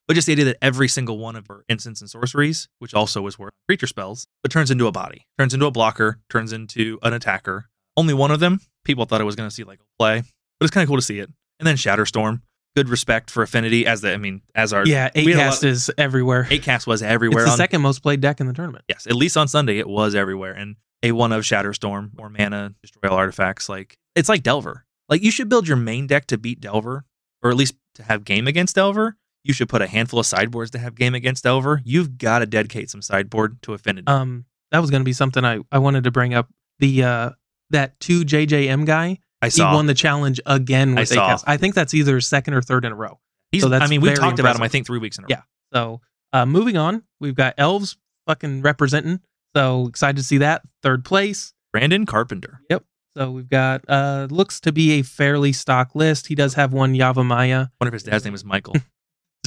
[0.09, 3.25] But just the idea that every single one of her instants and sorceries, which also
[3.27, 6.99] is worth creature spells, but turns into a body, turns into a blocker, turns into
[7.03, 7.67] an attacker.
[7.97, 10.23] Only one of them, people thought it was going to see like a play,
[10.59, 11.31] but it's kind of cool to see it.
[11.63, 12.41] And then Shatterstorm,
[12.77, 15.45] good respect for affinity as the, I mean, as our Yeah, eight we had a
[15.45, 16.47] cast is everywhere.
[16.51, 17.43] eight cast was everywhere.
[17.43, 18.85] it's the on, second most played deck in the tournament.
[18.89, 20.53] yes, at least on Sunday it was everywhere.
[20.53, 24.85] And a one of Shatterstorm or mana destroy all artifacts, like it's like Delver.
[25.09, 27.05] Like you should build your main deck to beat Delver,
[27.43, 29.17] or at least to have game against Delver.
[29.45, 31.81] You should put a handful of sideboards to have game against Delver.
[31.85, 34.07] You've got to dedicate some sideboard to Affinity.
[34.07, 36.49] Um, that was going to be something I, I wanted to bring up.
[36.79, 37.31] The uh
[37.71, 41.29] that two JJM guy, I he won the challenge again I with saw.
[41.29, 41.45] Acast.
[41.47, 43.19] I think that's either second or third in a row.
[43.51, 44.63] He's, so that's I mean, we talked about him.
[44.63, 45.29] I think three weeks in a row.
[45.31, 45.43] Yeah.
[45.73, 46.01] So
[46.33, 49.21] uh moving on, we've got elves fucking representing.
[49.55, 51.53] So excited to see that third place.
[51.73, 52.61] Brandon Carpenter.
[52.71, 52.85] Yep.
[53.17, 56.29] So we've got uh looks to be a fairly stock list.
[56.29, 57.71] He does have one Yavimaya.
[57.81, 58.77] Wonder if his dad's name is Michael.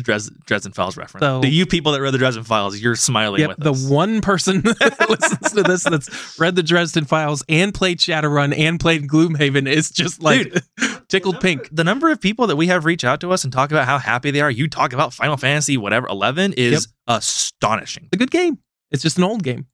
[0.04, 1.24] Dres- Dresden Files reference.
[1.24, 3.88] So- to you people that read the Dresden Files, you're smiling Yep, the us.
[3.88, 8.80] one person that listens to this that's read the Dresden Files and played Shadowrun and
[8.80, 10.54] played Gloomhaven is just like
[11.08, 11.70] tickled pink.
[11.72, 13.98] the number of people that we have reach out to us and talk about how
[13.98, 18.04] happy they are, you talk about Final Fantasy, whatever, 11 is astonishing.
[18.06, 18.58] It's a good game.
[18.92, 19.66] It's just an old game.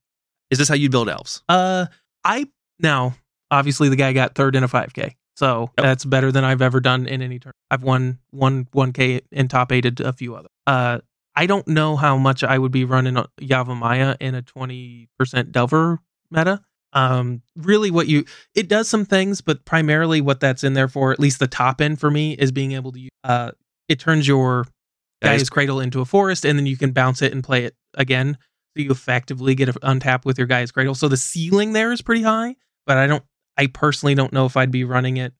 [0.49, 1.41] Is this how you build elves?
[1.49, 1.85] Uh,
[2.23, 2.45] I
[2.79, 3.15] now
[3.49, 5.83] obviously the guy got third in a 5K, so Yep.
[5.85, 7.53] that's better than I've ever done in any turn.
[7.69, 10.49] I've won one 1K and top aided a few other.
[10.67, 10.99] Uh,
[11.35, 15.07] I don't know how much I would be running Yavimaya in a 20%
[15.51, 16.61] Delver meta.
[16.93, 21.13] Um, really, what you it does some things, but primarily what that's in there for,
[21.13, 23.11] at least the top end for me, is being able to use.
[23.23, 23.51] Uh,
[23.87, 24.65] it turns your
[25.23, 28.37] Gaea's Cradle into a forest, and then you can bounce it and play it again.
[28.75, 30.95] So you effectively get a untap with your Gaea's Cradle.
[30.95, 33.23] So the ceiling there is pretty high, but I don't.
[33.57, 35.33] I personally don't know if I'd be running it.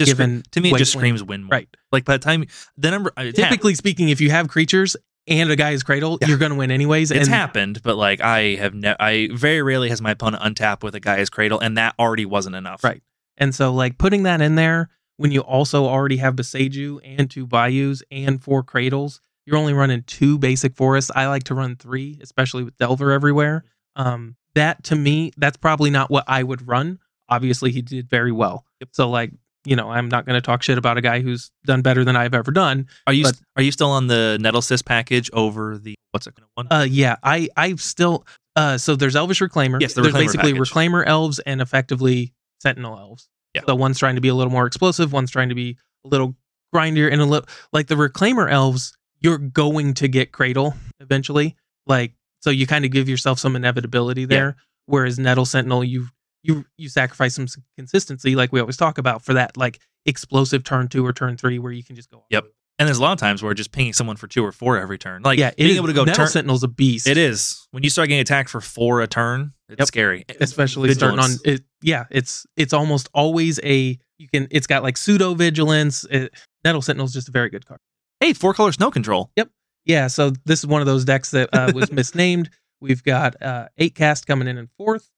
[0.00, 1.50] Just given to me, it just screams win more.
[1.52, 1.68] Right.
[1.92, 2.44] Like by the time
[2.76, 4.96] the number, it's, hap- Typically speaking, if you have creatures
[5.28, 6.28] and a Gaea's Cradle, Yeah.
[6.28, 7.10] you're going to win anyways.
[7.12, 10.82] it's and happened, but like I have, ne- I very rarely has my opponent untap
[10.82, 12.82] with a Gaea's cradle, and that already wasn't enough.
[12.82, 13.02] Right.
[13.38, 17.46] And so, like putting that in there when you also already have Boseiju and two
[17.46, 21.10] Bayous and four Cradles, you're only running two basic forests.
[21.14, 23.62] I like to run three, especially with Delver everywhere.
[23.94, 26.98] Um, that to me, that's probably not what I would run.
[27.32, 28.64] Obviously, he did very well.
[28.92, 29.32] So, like,
[29.64, 32.16] you know, I'm not going to talk shit about a guy who's done better than
[32.16, 32.88] I've ever done.
[33.06, 36.48] Are you But- are you still on the Nettlesys package over the what's it called
[36.54, 36.66] one?
[36.70, 39.80] Uh, yeah, I I've still uh, so there's Elvish Reclaimer.
[39.80, 40.70] Yes, the there's Reclaimer basically package.
[40.70, 43.28] Reclaimer elves and effectively Sentinel elves.
[43.54, 43.62] Yeah.
[43.66, 46.34] So one's trying to be a little more explosive, one's trying to be a little
[46.74, 48.96] grindier, and a little like the Reclaimer elves.
[49.20, 51.54] You're going to get Cradle eventually,
[51.86, 54.56] like so you kind of give yourself some inevitability there.
[54.86, 56.08] Whereas Nettle Sentinel, you
[56.42, 60.88] you you sacrifice some consistency, like we always talk about, for that like explosive turn
[60.88, 62.24] two or turn three where you can just go.
[62.30, 62.44] Yep.
[62.78, 64.98] And there's a lot of times where just pinging someone for two or four every
[64.98, 66.28] turn, like yeah, being is- able to go Nettle turn.
[66.28, 67.06] Sentinel's a beast.
[67.06, 69.52] It is when you start getting attacked for four a turn.
[69.68, 69.88] It's Yep.
[69.88, 74.82] scary, especially starting on it yeah it's it's almost always a you can it's got
[74.82, 76.32] like pseudo vigilance it,
[76.64, 77.80] nettle sentinel's just a very good card
[78.20, 79.30] Hey, four color snow control.
[79.36, 79.48] Yep.
[79.86, 82.50] Yeah so this is one of those decks that uh, was misnamed
[82.82, 85.08] we've got uh eight cast coming in in fourth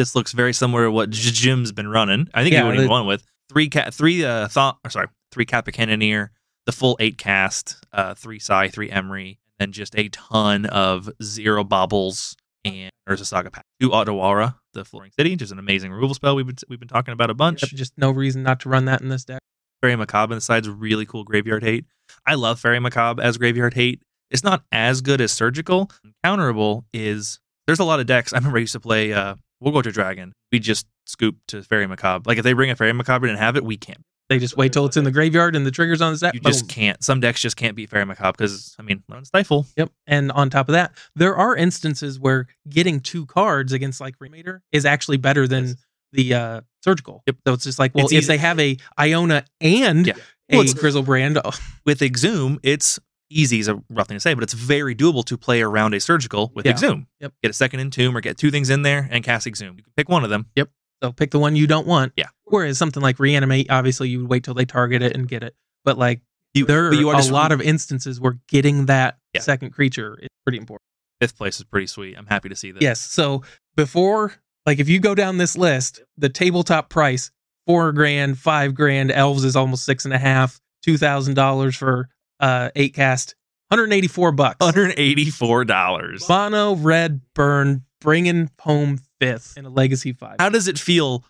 [0.00, 2.26] This looks very similar to what Jim's been running.
[2.32, 4.78] I think Yeah, he would have won with three cat, three uh, thought.
[4.82, 6.30] Or sorry, three Kappa Cannoneer,
[6.64, 11.64] the full eight cast, uh, three Sai, three Emry, and just a ton of zero
[11.64, 12.34] baubles
[12.64, 13.66] and there's a Saga pack.
[13.78, 17.12] Two Otawara, the Soaring City, just an amazing removal spell we've been we've been talking
[17.12, 17.62] about a bunch.
[17.62, 19.42] Yep, just no reason not to run that in this deck
[19.82, 21.84] Faerie Macabre on the side's really cool graveyard hate.
[22.26, 24.02] I love Faerie Macabre as graveyard hate.
[24.30, 25.90] It's not as good as Surgical.
[26.24, 28.32] Counterable is there's a lot of decks.
[28.32, 30.32] I remember I used to play uh Worldgorger Dragon.
[30.52, 32.22] We just scoop to Faerie Macabre.
[32.26, 34.02] Like if they bring a Faerie Macabre and have it, we can't.
[34.28, 36.40] they just wait till it's in the graveyard and the triggers on the set You
[36.40, 37.02] just can't.
[37.02, 39.66] Some decks just can't beat Faerie Macabre because I mean, on Stifle.
[39.76, 39.90] Yep.
[40.06, 44.60] And on top of that, there are instances where getting two cards against like Remater
[44.72, 45.76] is actually better than Yes.
[46.12, 47.22] the uh surgical.
[47.26, 47.36] Yep.
[47.46, 50.14] So it's just like, well, It's if easy- they have a Iona and Yeah.
[50.48, 51.50] a Well, it's- Griselbrand, oh,
[51.84, 52.98] With Exhume, it's
[53.30, 56.00] easy is a rough thing to say, but it's very doable to play around a
[56.00, 56.72] surgical with Yeah.
[56.72, 57.06] Exhume.
[57.20, 57.32] Yep.
[57.42, 59.76] Get a second Entomb or get two things in there and cast Exhume.
[59.76, 60.46] You can pick one of them.
[60.56, 60.68] Yep.
[61.02, 62.12] So pick the one you don't want.
[62.16, 62.26] Yeah.
[62.44, 65.54] Whereas something like Reanimate, obviously you would wait till they target it and get it.
[65.84, 66.20] But like
[66.52, 69.40] You, there but you are are a just- lot of instances where getting that Yeah.
[69.40, 70.82] second creature is pretty important.
[71.20, 72.16] fifth place is pretty sweet.
[72.16, 72.82] I'm happy to see this.
[72.82, 72.98] Yes.
[73.00, 73.42] So
[73.76, 74.32] before,
[74.66, 77.30] like, if you go down this list, the tabletop price
[77.66, 79.12] four grand, five grand.
[79.12, 80.60] Elves is almost six and a half.
[80.82, 82.08] Two thousand dollars for
[82.40, 83.34] uh eight cast.
[83.68, 84.56] 184 bucks.
[84.66, 86.28] $184.
[86.28, 90.36] Mono Red Burn bringing home fifth in a Legacy 5.
[90.40, 91.24] How does it feel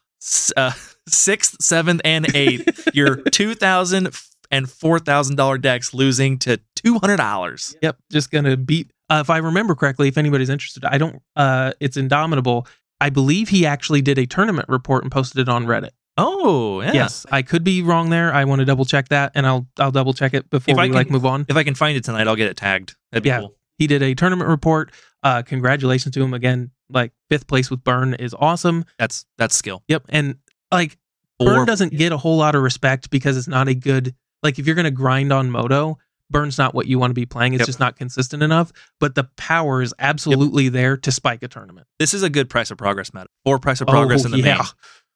[0.56, 0.72] uh,
[1.06, 2.88] sixth, seventh, and eighth?
[2.94, 4.08] Your two thousand
[4.50, 7.76] and four thousand dollar decks losing to two hundred dollars.
[7.82, 8.90] Yep, just gonna beat.
[9.08, 11.20] Uh, if I remember correctly, if anybody's interested, I don't.
[11.36, 12.66] Uh, it's Indomitable.
[13.00, 15.90] I believe he actually did a tournament report and posted it on Reddit.
[16.22, 16.92] Oh, yeah.
[16.92, 18.32] Yes, I could be wrong there.
[18.32, 20.86] I want to double check that, and I'll I'll double check it before If I
[20.86, 21.46] we like move on.
[21.48, 22.96] If I can find it tonight, I'll get it tagged.
[23.12, 23.40] That'd be Yeah.
[23.40, 23.54] cool.
[23.78, 24.92] He did a tournament report.
[25.22, 26.70] Uh, congratulations to him again.
[26.90, 28.84] Like fifth place with Burn is awesome.
[28.98, 29.82] That's that's skill.
[29.88, 30.36] Yep, and
[30.72, 30.98] like
[31.38, 34.58] Or Burn doesn't get a whole lot of respect because it's not a good like
[34.58, 35.98] if you're gonna grind on Moto,
[36.30, 37.54] Burn's not what you want to be playing.
[37.54, 37.66] It's Yep.
[37.66, 38.72] just not consistent enough.
[38.98, 41.86] But the power is absolutely there to spike a tournament.
[41.98, 43.26] this is a good price of progress meta.
[43.44, 44.56] Or price of progress Oh, in the yeah.
[44.56, 44.64] main.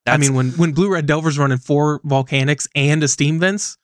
[0.07, 3.77] I mean, when when Blue Red Delver's running four volcanics and a steam vents,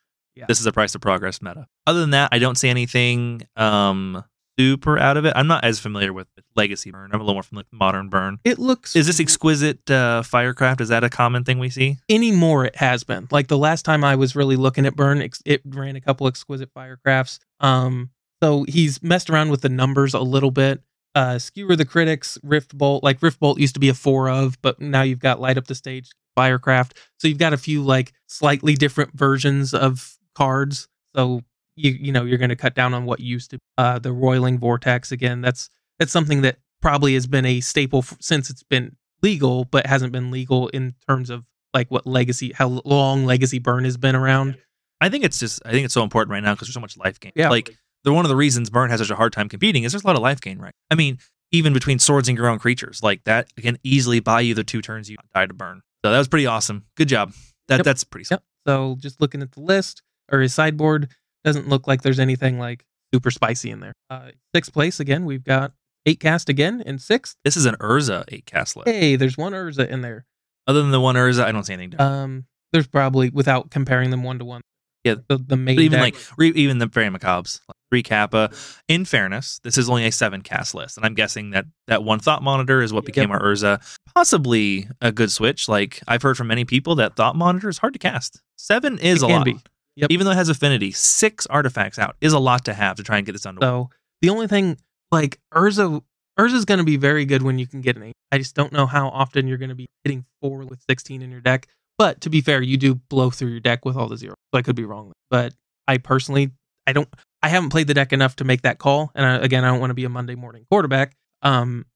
[0.48, 1.66] this is a price of progress meta.
[1.86, 4.22] Other than that, I don't see anything um
[4.58, 5.32] super out of it.
[5.36, 7.10] I'm not as familiar with Legacy Burn.
[7.14, 8.38] I'm a little more familiar with Modern Burn.
[8.44, 10.82] it looks Is this exquisite uh, firecraft?
[10.82, 11.96] Is that a common thing we see?
[12.10, 15.62] anymore it has been like the last time i was really looking at burn it
[15.64, 18.10] ran a couple exquisite firecrafts um
[18.42, 20.82] so he's messed around with the numbers a little bit
[21.14, 24.60] uh skewer the critics rift bolt like rift bolt used to be a four of
[24.62, 26.96] but now you've got light up the stage firecraft.
[27.18, 30.88] So you've got a few like slightly different versions of cards.
[31.14, 31.42] So
[31.76, 34.58] you you know you're going to cut down on what used to uh the roiling
[34.58, 35.40] vortex again.
[35.40, 35.68] That's
[35.98, 40.12] that's something that probably has been a staple f- since it's been legal but hasn't
[40.12, 41.44] been legal in terms of
[41.74, 44.56] like what legacy how long legacy burn has been around.
[45.00, 46.96] I think it's just I think it's so important right now because there's so much
[46.96, 47.32] life gain.
[47.34, 47.50] Yeah.
[47.50, 47.70] Like
[48.04, 50.06] the one of the reasons Burn has such a hard time competing is there's a
[50.06, 50.74] lot of life gain, right?
[50.90, 51.18] I mean,
[51.52, 54.80] even between swords and your own creatures, like that can easily buy you the two
[54.82, 55.82] turns you die to burn.
[56.04, 56.84] So that was pretty awesome.
[56.96, 57.32] Good job.
[57.68, 57.84] That Yep.
[57.84, 58.26] that's pretty.
[58.30, 61.08] yep so just looking at the list or his sideboard
[61.44, 62.84] doesn't look like there's anything like
[63.14, 65.72] super spicy in there uh sixth place again we've got
[66.04, 68.88] eight cast again in sixth This is an Urza eight cast list.
[68.88, 70.26] hey there's one urza in there
[70.66, 72.12] Other than the one Urza, I don't see anything different.
[72.12, 74.60] um there's probably without comparing them one to one
[75.04, 75.14] Yeah.
[75.28, 78.50] the, the main but even deck- like re, even the Faerie Macabres, like three kappa.
[78.88, 82.18] In fairness, this is only a seven cast list, and I'm guessing that that one
[82.20, 83.80] thought monitor is what became our Urza.
[84.14, 85.68] Possibly a good switch.
[85.68, 88.40] Like I've heard from many people that thought monitor is hard to cast.
[88.56, 89.44] Seven is It a lot.
[89.44, 89.58] be.
[89.96, 90.10] Yep.
[90.10, 93.16] Even though it has affinity, six artifacts out is a lot to have to try
[93.18, 93.58] and get this done.
[93.60, 93.90] So
[94.22, 94.78] the only thing,
[95.10, 96.02] like Urza,
[96.38, 98.14] Urza is going to be very good when you can get an eight.
[98.32, 101.30] I just don't know how often you're going to be hitting four with 16 in
[101.30, 101.66] your deck.
[101.98, 104.36] But to be fair, you do blow through your deck with all the zeros.
[104.54, 105.12] So I could be wrong.
[105.28, 105.52] But
[105.86, 106.52] I personally,
[106.86, 107.08] I don't,
[107.42, 109.10] I haven't played the deck enough to make that call.
[109.14, 111.14] And I, again, I don't want to be a Monday morning quarterback.
[111.42, 111.86] Um,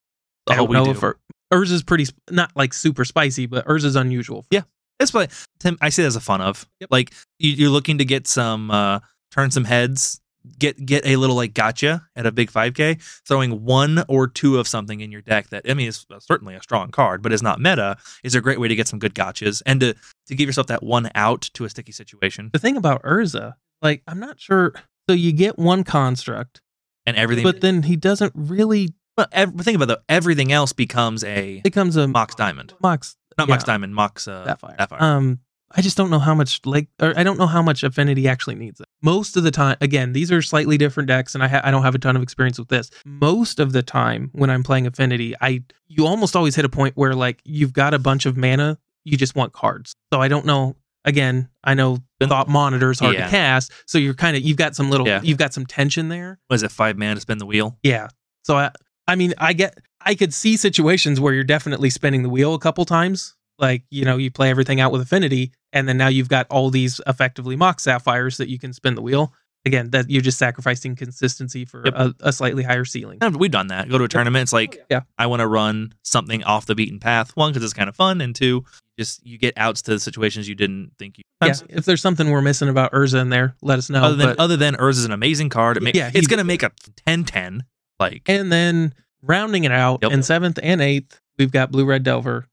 [0.48, 0.90] I Oh, don't we know do.
[0.92, 1.18] if Ur-
[1.52, 4.46] Urza's pretty, sp- not like super spicy, but Urza's unusual.
[4.50, 4.62] Yeah.
[5.00, 5.30] It's but
[5.60, 6.66] Tim, I see it as a fun of.
[6.80, 6.90] Yep.
[6.90, 9.00] Like you, you're looking to get some, uh
[9.32, 10.20] turn some heads,
[10.58, 13.02] get get a little like gotcha at a big 5K.
[13.26, 16.62] Throwing one or two of something in your deck that I mean is certainly a
[16.62, 17.96] strong card, but is not meta.
[18.22, 19.94] Is a great way to get some good gotchas and to
[20.28, 24.02] to give yourself that one out to a sticky situation The thing about Urza, like,
[24.06, 24.72] I'm not sure.
[25.08, 26.60] So you get one construct,
[27.06, 27.44] and everything.
[27.44, 30.04] but then he doesn't really but ev- think about it, though.
[30.08, 33.54] Everything else becomes a becomes a Mox Diamond, Mox not yeah.
[33.54, 34.76] Mox Diamond, Mox uh, Sapphire.
[34.78, 35.02] Sapphire.
[35.02, 35.40] Um,
[35.76, 38.54] I just don't know how much like, or I don't know how much affinity actually
[38.54, 38.86] needs it.
[39.02, 41.82] Most of the time, again, these are slightly different decks, and I ha- I don't
[41.82, 42.90] have a ton of experience with this.
[43.04, 46.96] Most of the time, when I'm playing affinity, I you almost always hit a point
[46.96, 49.94] where like you've got a bunch of mana, you just want cards.
[50.12, 50.76] So I don't know.
[51.04, 53.24] Again, I know Then- thought monitor is hard Yeah.
[53.26, 55.20] to cast, so you're kind of you've got some little Yeah.
[55.22, 56.38] you've got some tension there.
[56.50, 57.78] Was it five man to spin the wheel?
[57.82, 58.08] Yeah.
[58.44, 58.70] So I
[59.06, 62.58] I mean, I get I could see situations where you're definitely spinning the wheel a
[62.58, 63.34] couple times.
[63.58, 66.70] Like, you know, you play everything out with affinity and then now you've got all
[66.70, 69.32] these effectively mock sapphires that you can spin the wheel.
[69.66, 71.94] Again, that you're just sacrificing consistency for Yep.
[71.96, 73.18] a, a slightly higher ceiling.
[73.22, 73.88] And we've done that.
[73.88, 74.42] Go to a tournament.
[74.42, 75.00] It's oh, like Yeah.
[75.16, 77.30] I want to run something off the beaten path.
[77.34, 78.64] One, because it's kind of fun, and two,
[78.98, 81.24] just you get outs to the situations you didn't think you.
[81.42, 81.54] Yeah.
[81.70, 84.02] If there's something we're missing about Urza in there, let us know.
[84.02, 85.76] other than but- other than Urza is an amazing card.
[85.78, 86.70] It ma- Yeah, it's gonna make a
[87.06, 87.62] 10-10.
[88.00, 90.12] Like and then rounding it out Yep.
[90.12, 92.48] in seventh and eighth, we've got Blue Red Delver.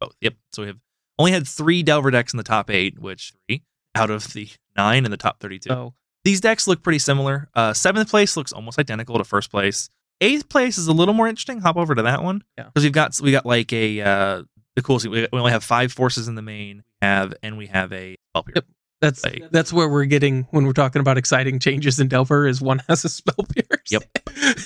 [0.00, 0.14] both.
[0.20, 0.34] Yep.
[0.52, 0.78] So we have
[1.18, 3.62] only had three Delver decks in the top eight, which three
[3.94, 5.68] out of the nine in the top thirty-two.
[5.70, 5.94] So
[6.24, 7.48] These decks look pretty similar.
[7.54, 9.90] Uh, seventh place looks almost identical to first place.
[10.20, 11.60] Eighth place is a little more interesting.
[11.60, 12.64] Hop over to that one Yeah.
[12.64, 14.42] because we've got we got like a uh,
[14.76, 15.06] the coolest.
[15.08, 16.84] We, we only have five forces in the main.
[17.00, 18.54] Have and we have a spell pierce.
[18.56, 18.64] Yep.
[19.00, 22.60] that's Like- that's where we're getting when we're talking about exciting changes in Delver is
[22.60, 23.90] one has a spell pierce.
[23.90, 24.04] Yep.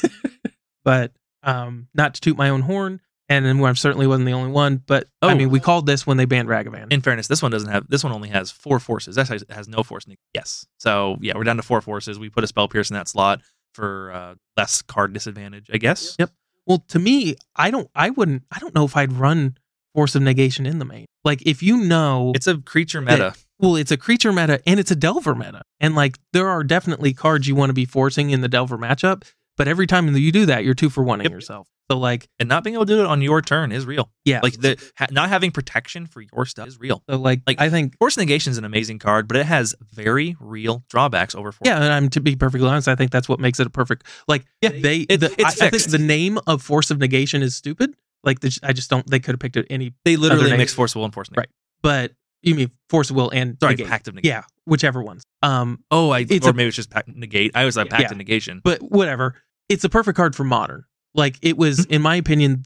[0.85, 4.51] but um, not to toot my own horn, and then I certainly wasn't the only
[4.51, 4.83] one.
[4.87, 5.35] But I Oh.
[5.37, 6.93] mean, we called this when they banned Ragavan.
[6.93, 7.89] In fairness, this one doesn't have.
[7.89, 9.17] This one only has four forces.
[9.17, 10.07] That has, no force.
[10.35, 10.67] Yes.
[10.79, 12.19] So yeah, we're down to four forces.
[12.19, 13.41] We put a spell pierce in that slot
[13.75, 16.17] for uh, less card disadvantage, I guess.
[16.19, 16.31] Yep.
[16.67, 17.89] Well, to me, I don't.
[17.95, 18.43] I wouldn't.
[18.51, 19.57] I don't know if I'd run
[19.95, 21.07] Force of Negation in the main.
[21.25, 23.35] Like, if you know, It's a creature meta.
[23.59, 27.13] well, it's a creature meta and it's a Delver meta, and like there are definitely
[27.13, 29.23] cards you want to be forcing in the Delver matchup.
[29.57, 31.33] But every time that you do that, you're two for one in Yep.
[31.33, 31.69] yourself.
[31.91, 34.11] So like, and not being able to do it on your turn is real.
[34.25, 37.03] yeah, Like the ha- not having protection for your stuff is real.
[37.09, 40.37] so like, like- I think Force Negation is an amazing card, but it has very
[40.41, 41.67] real drawbacks over Force.
[41.69, 44.05] Yeah, and I'm to be perfectly honest, I think that's what makes it a perfect.
[44.27, 47.55] Like, Yeah, they, it- the, it's I, I the name of Force of Negation is
[47.55, 47.95] stupid.
[48.25, 49.09] Like, the, I just don't.
[49.09, 51.31] They could have picked it any, they literally Other mix neg- Force Will and Force
[51.31, 51.43] Negation.
[51.43, 51.49] Right.
[51.83, 53.87] but you mean Force of Will and Sorry, Negate.
[53.87, 54.37] Pact of Negation.
[54.37, 55.23] Yeah, whichever ones.
[55.43, 57.53] Um, Oh, I It's or a- maybe it's just Pact Negate.
[57.55, 58.11] I was like Pact Yeah.
[58.11, 58.61] of Negation.
[58.65, 59.37] but whatever.
[59.69, 60.85] It's a perfect card for modern.
[61.15, 61.93] Like, it was, Mm-hmm.
[61.95, 62.65] in my opinion,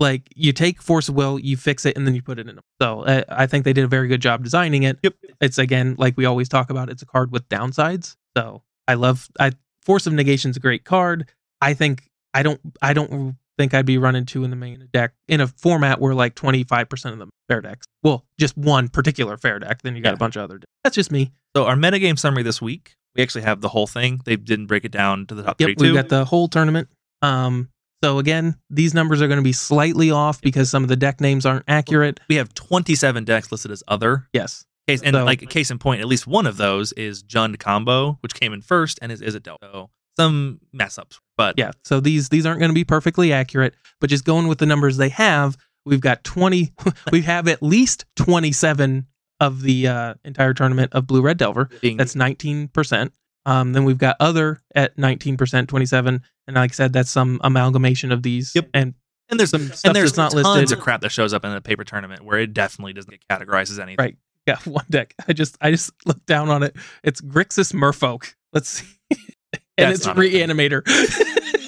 [0.00, 2.58] like you take Force of Will, you fix it, and then you put it in.
[2.80, 4.98] So uh, I think they did a very good job designing it.
[5.02, 5.14] Yep.
[5.40, 6.88] It's again like we always talk about.
[6.88, 8.14] It's a card with downsides.
[8.36, 9.28] So I love.
[9.40, 11.28] I Force of Negation's a great card.
[11.60, 12.60] I think I don't.
[12.80, 16.14] I don't think I'd be running two in the main deck in a format where
[16.14, 17.84] like twenty five percent of them fair decks.
[18.04, 19.82] Well, just one particular fair deck.
[19.82, 20.14] Then you got Yeah.
[20.14, 20.58] a bunch of other.
[20.58, 20.70] Decks.
[20.84, 21.32] That's just me.
[21.56, 24.20] So our metagame summary this week, we actually have the whole thing.
[24.24, 25.82] They didn't break it down to the top Yep, 32.
[25.84, 26.88] we've got the whole tournament.
[27.20, 27.68] Um,
[28.02, 31.20] so again, these numbers are going to be slightly off because some of the deck
[31.20, 32.20] names aren't accurate.
[32.28, 34.28] we have 27 decks listed as other.
[34.32, 34.64] Yes.
[34.86, 38.18] Case and So- like case in point, at least one of those is Jund combo,
[38.20, 39.68] which came in first and is is it Delta.
[39.72, 41.18] So some mess ups.
[41.36, 41.72] But Yeah.
[41.84, 44.96] So these these aren't going to be perfectly accurate, but just going with the numbers
[44.96, 46.72] they have, we've got 20
[47.12, 49.06] we have at least 27
[49.40, 51.68] of the uh, entire tournament of blue red delver.
[51.80, 53.10] being That's 19%.
[53.46, 58.12] Um, then we've got other at 19%, 27, and like I said that's some amalgamation
[58.12, 58.68] of these Yep.
[58.74, 58.94] and
[59.30, 60.78] and there's some stuff and there's not tons listed.
[60.78, 63.70] of crap that shows up in a paper tournament where it definitely doesn't get categorized
[63.70, 63.96] as anything.
[64.02, 64.16] Right.
[64.46, 65.14] Yeah, one deck.
[65.28, 66.74] I just I just looked down on it.
[67.04, 68.34] It's Grixis Merfolk.
[68.52, 68.86] Let's see.
[69.78, 70.08] and That's it's.
[70.08, 70.82] Reanimator.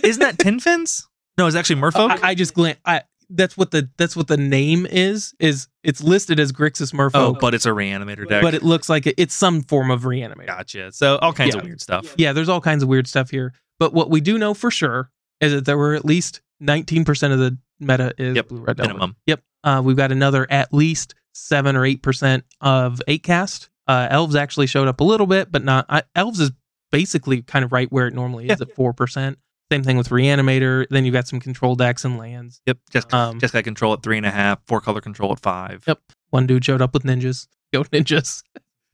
[0.05, 1.07] Isn't that Tin Fins?
[1.39, 2.19] No, it's actually Merfolk.
[2.23, 2.79] I, I just glance.
[2.85, 5.35] I that's what the that's what the name is.
[5.39, 8.43] Is it's listed as Grixis oh, but it's a reanimator deck.
[8.43, 10.47] but it looks like it, it's some form of Reanimator.
[10.47, 10.93] gotcha.
[10.93, 12.15] So all kinds of weird stuff.
[12.19, 13.55] Yeah, there's all kinds of weird stuff here.
[13.79, 17.39] But what we do know for sure is that there were at least 19% of
[17.39, 18.93] the meta is Yep, blue red Delver.
[18.93, 19.17] Minimum.
[19.27, 19.43] Yep.
[19.65, 23.71] Uh, we've got another at least seven or eight percent of eight cast.
[23.87, 25.87] Uh, elves actually showed up a little bit, but not.
[25.89, 26.51] I, elves is
[26.93, 28.67] basically kind of right where it normally is Yeah.
[28.69, 29.39] at four percent.
[29.73, 30.87] Same thing with reanimator.
[30.91, 32.61] Then you've got some control decks and lands.
[32.67, 32.79] Yep.
[32.91, 35.85] Just Um, just got control at three and a half, four color control at five.
[35.87, 36.01] Yep.
[36.31, 37.47] One dude showed up with ninjas.
[37.73, 38.43] Go ninjas.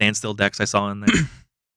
[0.00, 1.14] Standstill decks I saw in there.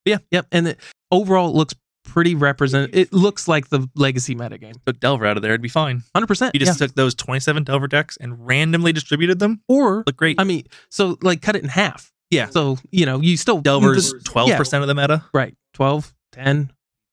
[0.06, 0.18] Yeah.
[0.32, 0.48] Yep.
[0.54, 0.80] And it,
[1.12, 2.96] overall, it looks pretty represent.
[2.96, 4.74] It looks like the legacy metagame.
[4.86, 6.04] took Delver out of there, it'd be fine.
[6.16, 6.56] Hundred percent.
[6.56, 9.62] You just took those 27 Delver decks and randomly distributed them.
[9.68, 10.40] Or Look great.
[10.40, 12.12] I mean, so like cut it in half.
[12.32, 12.48] yeah.
[12.50, 15.24] So you know, you still Delver's the- 12% of the meta.
[15.34, 16.72] right 12 10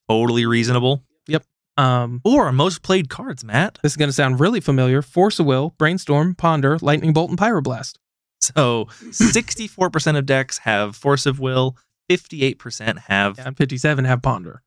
[0.08, 1.02] Totally reasonable.
[1.76, 3.78] Um Or most played cards, Matt.
[3.82, 7.38] this is going to sound really familiar force of will brainstorm ponder lightning bolt and
[7.38, 7.94] pyroblast
[8.40, 11.76] So 64% of decks have Force of Will,
[12.10, 14.62] 58% have and 57 have ponder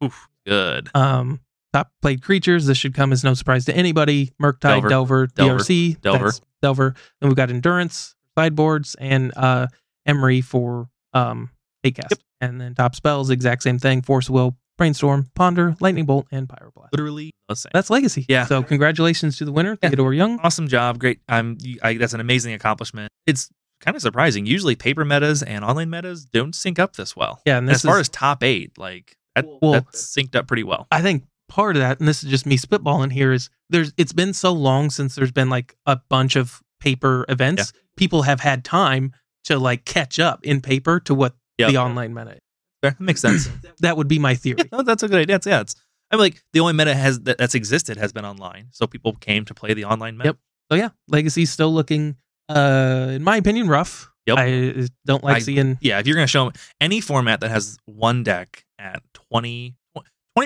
[0.45, 0.89] good.
[0.93, 1.39] um
[1.71, 4.89] top played creatures this should come as no surprise to anybody murktide Delver.
[4.89, 5.59] delver, Delver.
[5.63, 6.31] drc Delver.
[6.61, 9.67] delver then we've got endurance sideboards and uh
[10.07, 11.49] Emry for um
[11.83, 12.19] cast Yep.
[12.41, 16.47] and then top spells exact same thing force of will brainstorm ponder lightning bolt and
[16.47, 17.69] pyroblast Literally the same.
[17.73, 18.45] that's legacy Yeah.
[18.45, 19.89] so congratulations to the winner Yeah.
[19.89, 20.97] theodore young awesome job.
[20.99, 21.19] Great.
[21.29, 21.57] I'm.
[21.83, 23.11] I, that's an amazing accomplishment.
[23.27, 23.49] It's
[23.81, 24.45] kind of surprising.
[24.45, 27.41] Usually, paper metas and online metas don't sync up this well.
[27.45, 30.63] yeah and as far is- as top eight, like that, Well- that's synced up pretty
[30.63, 30.87] well.
[30.91, 34.13] I think part of that, and this is just me spitballing here, is there's it's
[34.13, 37.73] been so long since there's been like a bunch of paper events.
[37.97, 39.13] People have had time
[39.45, 41.71] to like catch up in paper to what Yep.
[41.71, 42.37] the online meta.
[42.81, 43.49] That makes sense.
[43.79, 44.59] That would be my theory.
[44.71, 45.35] no, that's a good idea.
[45.35, 45.75] That's, yeah, it's.
[46.11, 49.45] I'm like the only meta has that, that's existed has been online, so people came
[49.45, 50.29] to play the online meta.
[50.29, 50.37] Yep.
[50.71, 52.15] So yeah, Legacy's still looking,
[52.49, 54.09] uh, in my opinion, rough.
[54.25, 54.37] Yep.
[54.39, 55.77] I don't like I- seeing.
[55.81, 59.75] Yeah, if you're going to show 'em any format that has one deck at 20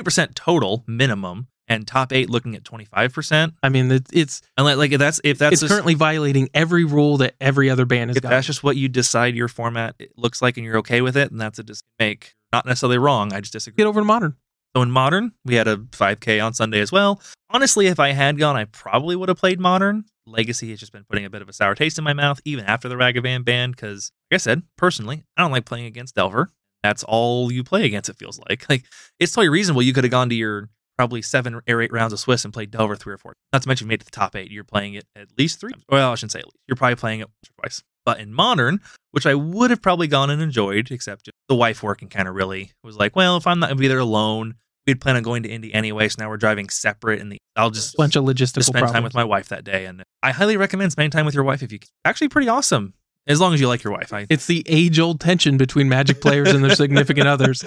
[0.04, 4.66] percent total minimum, and top eight looking at twenty five percent, I mean, it's and
[4.66, 8.10] like, if that's if that's it's just, currently violating every rule that every other band
[8.10, 8.30] has if got.
[8.30, 11.40] that's just what you decide your format looks like and you're okay with it, and
[11.40, 12.36] that's a decision make.
[12.52, 13.34] Not necessarily wrong.
[13.34, 13.78] I just disagree.
[13.78, 14.36] Get over to modern.
[14.76, 17.22] So in modern, we had a 5K on Sunday as well.
[17.50, 20.06] Honestly, if I had gone, I probably would have played modern.
[20.26, 22.66] Legacy has just been putting a bit of a sour taste in my mouth, even
[22.66, 26.50] after the Ragavan ban, because like I said, personally, I don't like playing against Delver.
[26.82, 28.68] That's all you play against, it feels like.
[28.70, 28.86] Like
[29.20, 29.82] it's totally reasonable.
[29.84, 32.72] You could have gone to your probably seven or eight rounds of Swiss and played
[32.72, 33.34] Delver three or four.
[33.52, 34.52] Not to mention you made it to the top eight.
[34.52, 35.84] You're playing it at least three times.
[35.90, 36.58] Well, I shouldn't say at least.
[36.68, 37.84] You're probably playing it once or twice.
[38.06, 38.82] But in modern,
[39.12, 42.72] which I would have probably gone and enjoyed, except the wife working kind of really
[42.84, 45.50] was like, well, if I'm not gonna be there alone, we'd plan on going to
[45.50, 47.22] Indy anyway, so now we're driving separate.
[47.22, 48.92] And the I'll just bunch of logistical just spend problems.
[48.92, 49.86] time with my wife that day.
[49.86, 51.90] And I highly recommend spending time with your wife if you can.
[52.04, 52.94] Actually, pretty awesome
[53.26, 54.14] as long as you like your wife.
[54.14, 57.64] I, It's the age old tension between Magic players and their significant others.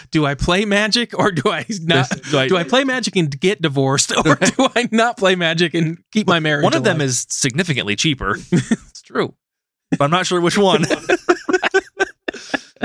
[0.12, 2.08] do I play Magic or do I not?
[2.30, 5.74] do I- Do I play Magic and get divorced, or do I not play Magic
[5.74, 6.64] and keep my marriage?
[6.64, 9.34] one of them is significantly cheaper, it's true.
[9.90, 10.84] but I'm not sure which one.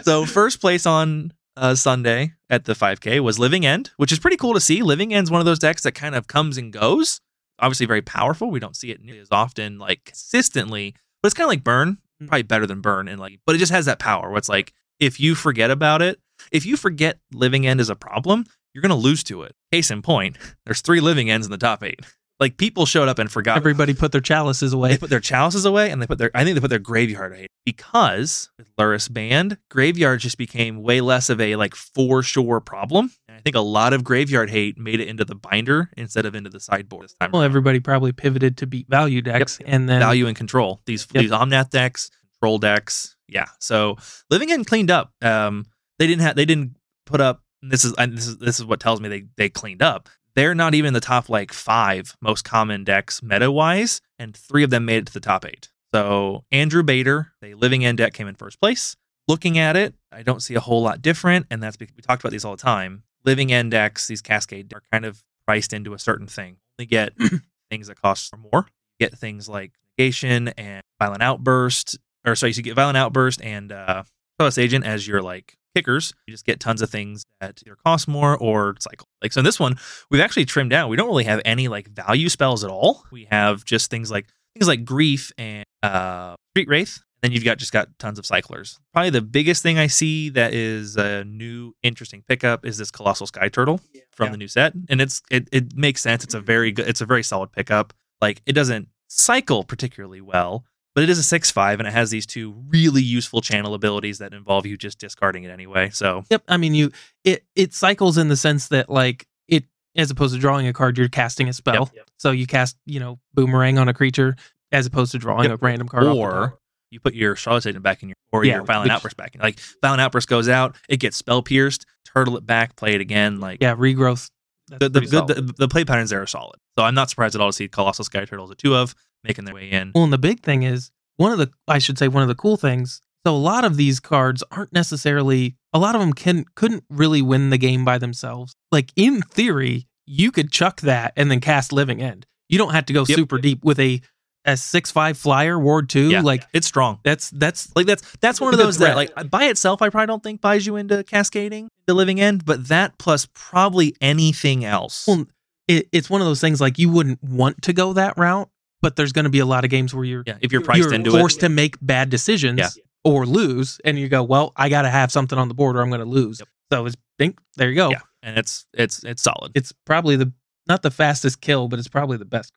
[0.03, 4.37] so first place on uh, Sunday at the 5K was Living End, which is pretty
[4.37, 4.81] cool to see.
[4.81, 7.21] Living End's one of those decks that kind of comes and goes.
[7.59, 8.51] Obviously, very powerful.
[8.51, 10.95] We don't see it nearly as often, like consistently,
[11.25, 12.27] but it's kind of like Burn, mm.
[12.27, 14.73] probably better than Burn, and like, but it just has that power where it's like
[14.99, 16.19] if you forget about it,
[16.51, 18.45] if you forget Living End is a problem,
[18.75, 19.55] you're gonna lose to it.
[19.71, 22.01] Case in point, there's three Living Ends in the top eight.
[22.39, 24.89] Like people showed up and forgot Everybody put their chalices away.
[24.89, 27.31] they put their chalices away and they put their I think they put their graveyard
[27.31, 32.59] away because with Lurrus banned, graveyard just became way less of a like for sure
[32.59, 33.11] problem.
[33.35, 36.35] And I think a lot of graveyard hate made it into the binder instead of
[36.35, 37.31] into the sideboard this time.
[37.31, 37.51] Well, around.
[37.51, 40.81] everybody probably pivoted to beat value decks, and then value and control.
[40.85, 41.21] These Yep.
[41.21, 43.17] these Omnath decks, control decks.
[43.27, 43.47] Yeah.
[43.59, 43.97] So
[44.29, 45.11] Living End cleaned up.
[45.21, 45.65] Um
[45.99, 48.79] they didn't have they didn't put up this is and this is this is what
[48.79, 50.07] tells me they they cleaned up.
[50.35, 54.69] They're not even the top like five most common decks meta wise, and three of
[54.69, 55.69] them made it to the top eight.
[55.93, 58.95] So Andrew Bader, a Living End deck, came in first place.
[59.27, 62.21] Looking at it, I don't see a whole lot different, and that's because we talked
[62.21, 63.03] about these all the time.
[63.25, 66.57] Living End decks, these Cascade are kind of priced into a certain thing.
[66.79, 67.13] Only get
[67.69, 68.67] things that cost more.
[68.99, 74.03] Get things like negation and violent outburst, or sorry, you get violent outburst and uh,
[74.39, 76.13] Plus Agent as your like kickers.
[76.27, 79.07] You just get tons of things that either cost more or cycle.
[79.21, 79.75] Like so in this one,
[80.09, 80.89] we've actually trimmed down.
[80.89, 83.03] We don't really have any like value spells at all.
[83.11, 87.01] We have just things like things like grief and uh, street wraith.
[87.25, 88.79] And then you've got just got tons of cyclers.
[88.93, 93.25] Probably the biggest thing I see that is a new interesting pickup is this colossal
[93.25, 94.31] sky turtle from Yeah.
[94.31, 96.23] the new set, and it's it it makes sense.
[96.23, 96.45] It's a mm-hmm.
[96.45, 96.87] very good.
[96.87, 97.93] It's a very solid pickup.
[98.21, 102.11] Like it doesn't cycle particularly well, but it is a six five, and it has
[102.11, 105.89] these two really useful channel abilities that involve you just discarding it anyway.
[105.89, 106.43] So Yep.
[106.47, 106.91] I mean, you
[107.23, 109.63] it it cycles in the sense that like it
[109.95, 111.89] as opposed to drawing a card, you're casting a spell.
[111.95, 112.07] Yep.
[112.17, 114.35] So you cast you know boomerang on a creature
[114.71, 115.61] as opposed to drawing Yep.
[115.61, 116.03] a random card.
[116.03, 116.59] off the or.
[116.95, 119.35] You put your Shardless Agent back in your or Yeah, your Violent which- Outburst back
[119.35, 119.41] in.
[119.41, 123.41] Like Violent Outburst goes out, it gets spell pierced, turtle it back, play it again.
[123.41, 124.29] Like yeah, regrowth.
[124.69, 126.55] The the, good, the the play patterns there are solid.
[126.79, 129.43] So I'm not surprised at all to see Colossal Sky Turtles a two of making
[129.45, 129.91] their way in.
[129.93, 132.35] Well, and the big thing is one of the I should say one of the
[132.35, 133.01] cool things.
[133.27, 137.21] So a lot of these cards aren't necessarily a lot of them can couldn't really
[137.21, 138.55] win the game by themselves.
[138.71, 142.25] Like in theory, you could chuck that and then cast Living End.
[142.49, 143.15] You don't have to go Yep.
[143.17, 144.01] super deep with a
[144.45, 146.09] a six five flyer ward two.
[146.09, 146.21] Yeah.
[146.21, 146.99] Like It's strong.
[147.03, 149.81] that's that's Like that's that's one of It's a good those that like by itself
[149.81, 153.95] I probably don't think buys you into cascading the living end, but that plus probably
[154.01, 155.07] anything else.
[155.07, 155.25] well,
[155.67, 158.49] it, it's one of those things like you wouldn't want to go that route,
[158.81, 160.81] but there's going to be a lot of games where you're yeah, if you're priced
[160.83, 162.69] you're into forced it, to make bad decisions Yeah.
[163.03, 165.81] or lose, and you go, well, I got to have something on the board or
[165.81, 166.39] I'm going to lose.
[166.39, 166.47] Yep.
[166.71, 167.89] So it's think there you go.
[167.89, 169.51] yeah, and it's it's it's solid.
[169.55, 170.31] It's probably the
[170.67, 172.51] not the fastest kill, but it's probably the best.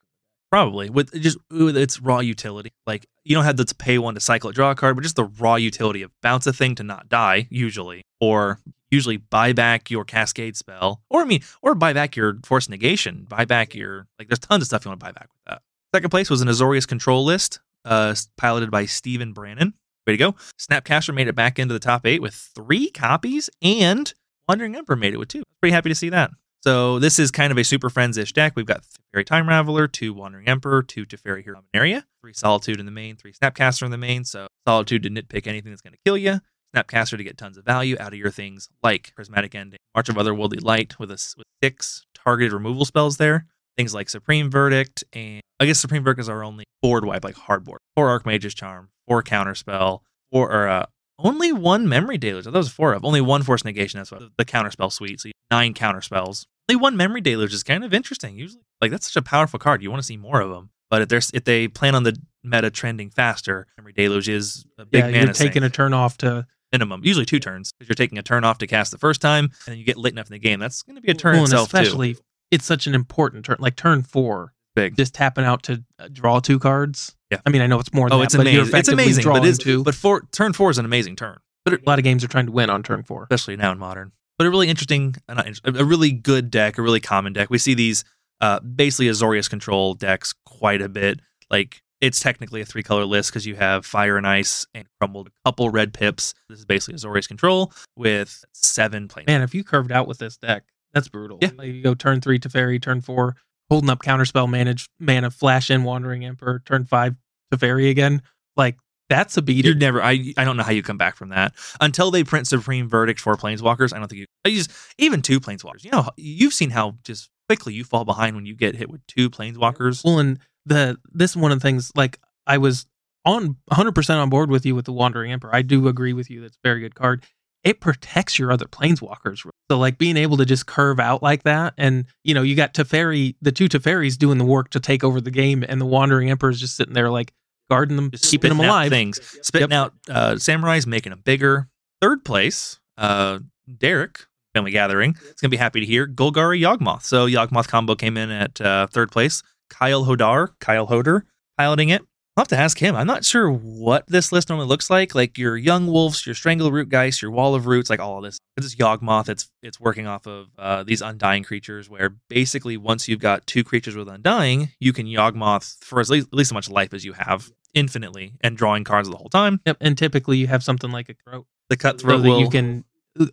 [0.51, 2.71] Probably with just with its raw utility.
[2.87, 5.25] Like you don't have to pay one to cycle a draw card, but just the
[5.25, 10.03] raw utility of bounce a thing to not die, usually, or usually buy back your
[10.03, 14.27] cascade spell, or I mean, or buy back your force negation, buy back your like.
[14.27, 15.61] There's tons of stuff you want to buy back with that.
[15.93, 19.73] Second place was an Azorius control list, uh, piloted by Stephen Brannon.
[20.07, 20.35] Way to go!
[20.57, 24.11] Snapcaster made it back into the top eight with three copies, and
[24.47, 25.43] Wandering Emperor made it with two.
[25.61, 26.31] Pretty happy to see that.
[26.61, 28.53] So this is kind of a Super Friends-ish deck.
[28.55, 28.83] We've got
[29.13, 33.15] Teferi Time Raveler, two Wandering Emperor, two Teferi Hero area, three Solitude in the main,
[33.15, 34.25] three Snapcaster in the main.
[34.25, 36.39] So Solitude to nitpick anything that's going to kill you.
[36.75, 40.15] Snapcaster to get tons of value out of your things like Prismatic Ending, March of
[40.15, 43.47] Otherworldly Light with a with six targeted removal spells there.
[43.77, 47.35] Things like Supreme Verdict and I guess Supreme Verdict is our only board wipe, like
[47.35, 47.79] hard board.
[47.95, 50.01] Four Archmage's Charm, four Counterspell,
[50.31, 50.85] four or uh,
[51.19, 52.47] only one Memory Deluge.
[52.47, 53.05] I thought was four of.
[53.05, 53.99] Only one Force Negation.
[53.99, 55.19] That's what the Counterspell suite.
[55.21, 56.45] So nine Counterspells.
[56.69, 58.37] Only one Memory Deluge is kind of interesting.
[58.37, 59.81] Usually, like that's such a powerful card.
[59.81, 60.69] You want to see more of them.
[60.89, 64.85] But if there's if they plan on the meta trending faster, Memory Deluge is a
[64.85, 67.95] big yeah, you're taking sink a turn off to minimum, usually two turns, because you're
[67.95, 70.27] taking a turn off to cast the first time, and then you get late enough
[70.27, 70.59] in the game.
[70.59, 72.21] That's going to be a turn well, itself especially too.
[72.51, 74.53] it's such an important turn, like turn four.
[74.75, 74.95] Big.
[74.95, 77.15] Just tapping out to uh, draw two cards.
[77.31, 77.39] Yeah.
[77.45, 78.09] I mean, I know it's more.
[78.09, 78.75] Than Oh, that, it's amazing.
[78.75, 79.83] It's amazing, but it's two.
[79.83, 82.47] but for turn four is an amazing turn, But a lot of games are trying
[82.47, 83.23] to win on turn four.
[83.23, 84.11] especially now in modern.
[84.37, 87.49] But a really interesting, uh, a really good deck, a really common deck.
[87.49, 88.03] We see these
[88.41, 91.19] uh, basically Azorius control decks quite a bit.
[91.51, 95.27] Like it's technically a three color list because you have fire and ice and crumbled
[95.27, 96.33] a couple red pips.
[96.47, 99.27] This is basically Azorius control with seven planes.
[99.27, 100.63] Man, if you curved out with this deck,
[100.93, 101.37] That's brutal.
[101.41, 101.49] Yeah.
[101.57, 103.35] Like you go turn three Teferi, turn four,
[103.69, 107.15] holding up counterspell, manage mana, flash in Wandering Emperor, turn five
[107.53, 108.21] Teferi again.
[108.55, 108.77] Like
[109.09, 109.65] that's a beat.
[109.65, 110.01] You're never.
[110.01, 113.19] I I don't know how you come back from that until they print Supreme Verdict
[113.19, 113.93] for Planeswalkers.
[113.93, 114.25] I don't think you.
[114.45, 115.83] I just even two Planeswalkers.
[115.83, 119.05] You know, you've seen how just quickly you fall behind when you get hit with
[119.07, 120.03] two Planeswalkers.
[120.03, 121.91] Well, and the this is one of the things.
[121.95, 122.85] Like I was
[123.25, 125.53] on 100 percent on board with you with the Wandering Emperor.
[125.53, 126.41] I do agree with you.
[126.41, 127.25] That's a very good card.
[127.63, 129.45] It protects your other planeswalkers.
[129.69, 132.73] So like being able to just curve out like that, and you know you got
[132.73, 136.29] Teferi, the two Teferis doing the work to take over the game, and the Wandering
[136.29, 137.33] Emperor is just sitting there like
[137.69, 138.89] guarding them, Just keeping them alive.
[138.89, 141.67] Things spitting out uh, samurais, making them bigger.
[142.01, 143.39] Third place, uh,
[143.77, 144.25] Derek.
[144.55, 145.15] Family Gathering.
[145.29, 147.03] It's gonna be happy to hear Golgari Yawgmoth.
[147.03, 149.43] So Yawgmoth combo came in at uh, third place.
[149.69, 152.01] Kyle Hodar, Kyle Hoder, piloting it.
[152.39, 152.95] I'll have to ask him.
[152.95, 155.13] I'm not sure what this list normally looks like.
[155.13, 158.39] Like your Young Wolves, your Strangleroot Geist, your Wall of Roots, like all of this.
[158.55, 159.27] This is Yawgmoth.
[159.27, 163.65] It's it's working off of uh, these Undying creatures, where basically once you've got two
[163.65, 167.03] creatures with Undying, you can Yawgmoth for as least, at least as much life as
[167.03, 169.59] you have infinitely and drawing cards the whole time.
[169.65, 172.49] Yep, and typically you have something like a throat, The so Cutthroat that will you
[172.49, 172.85] can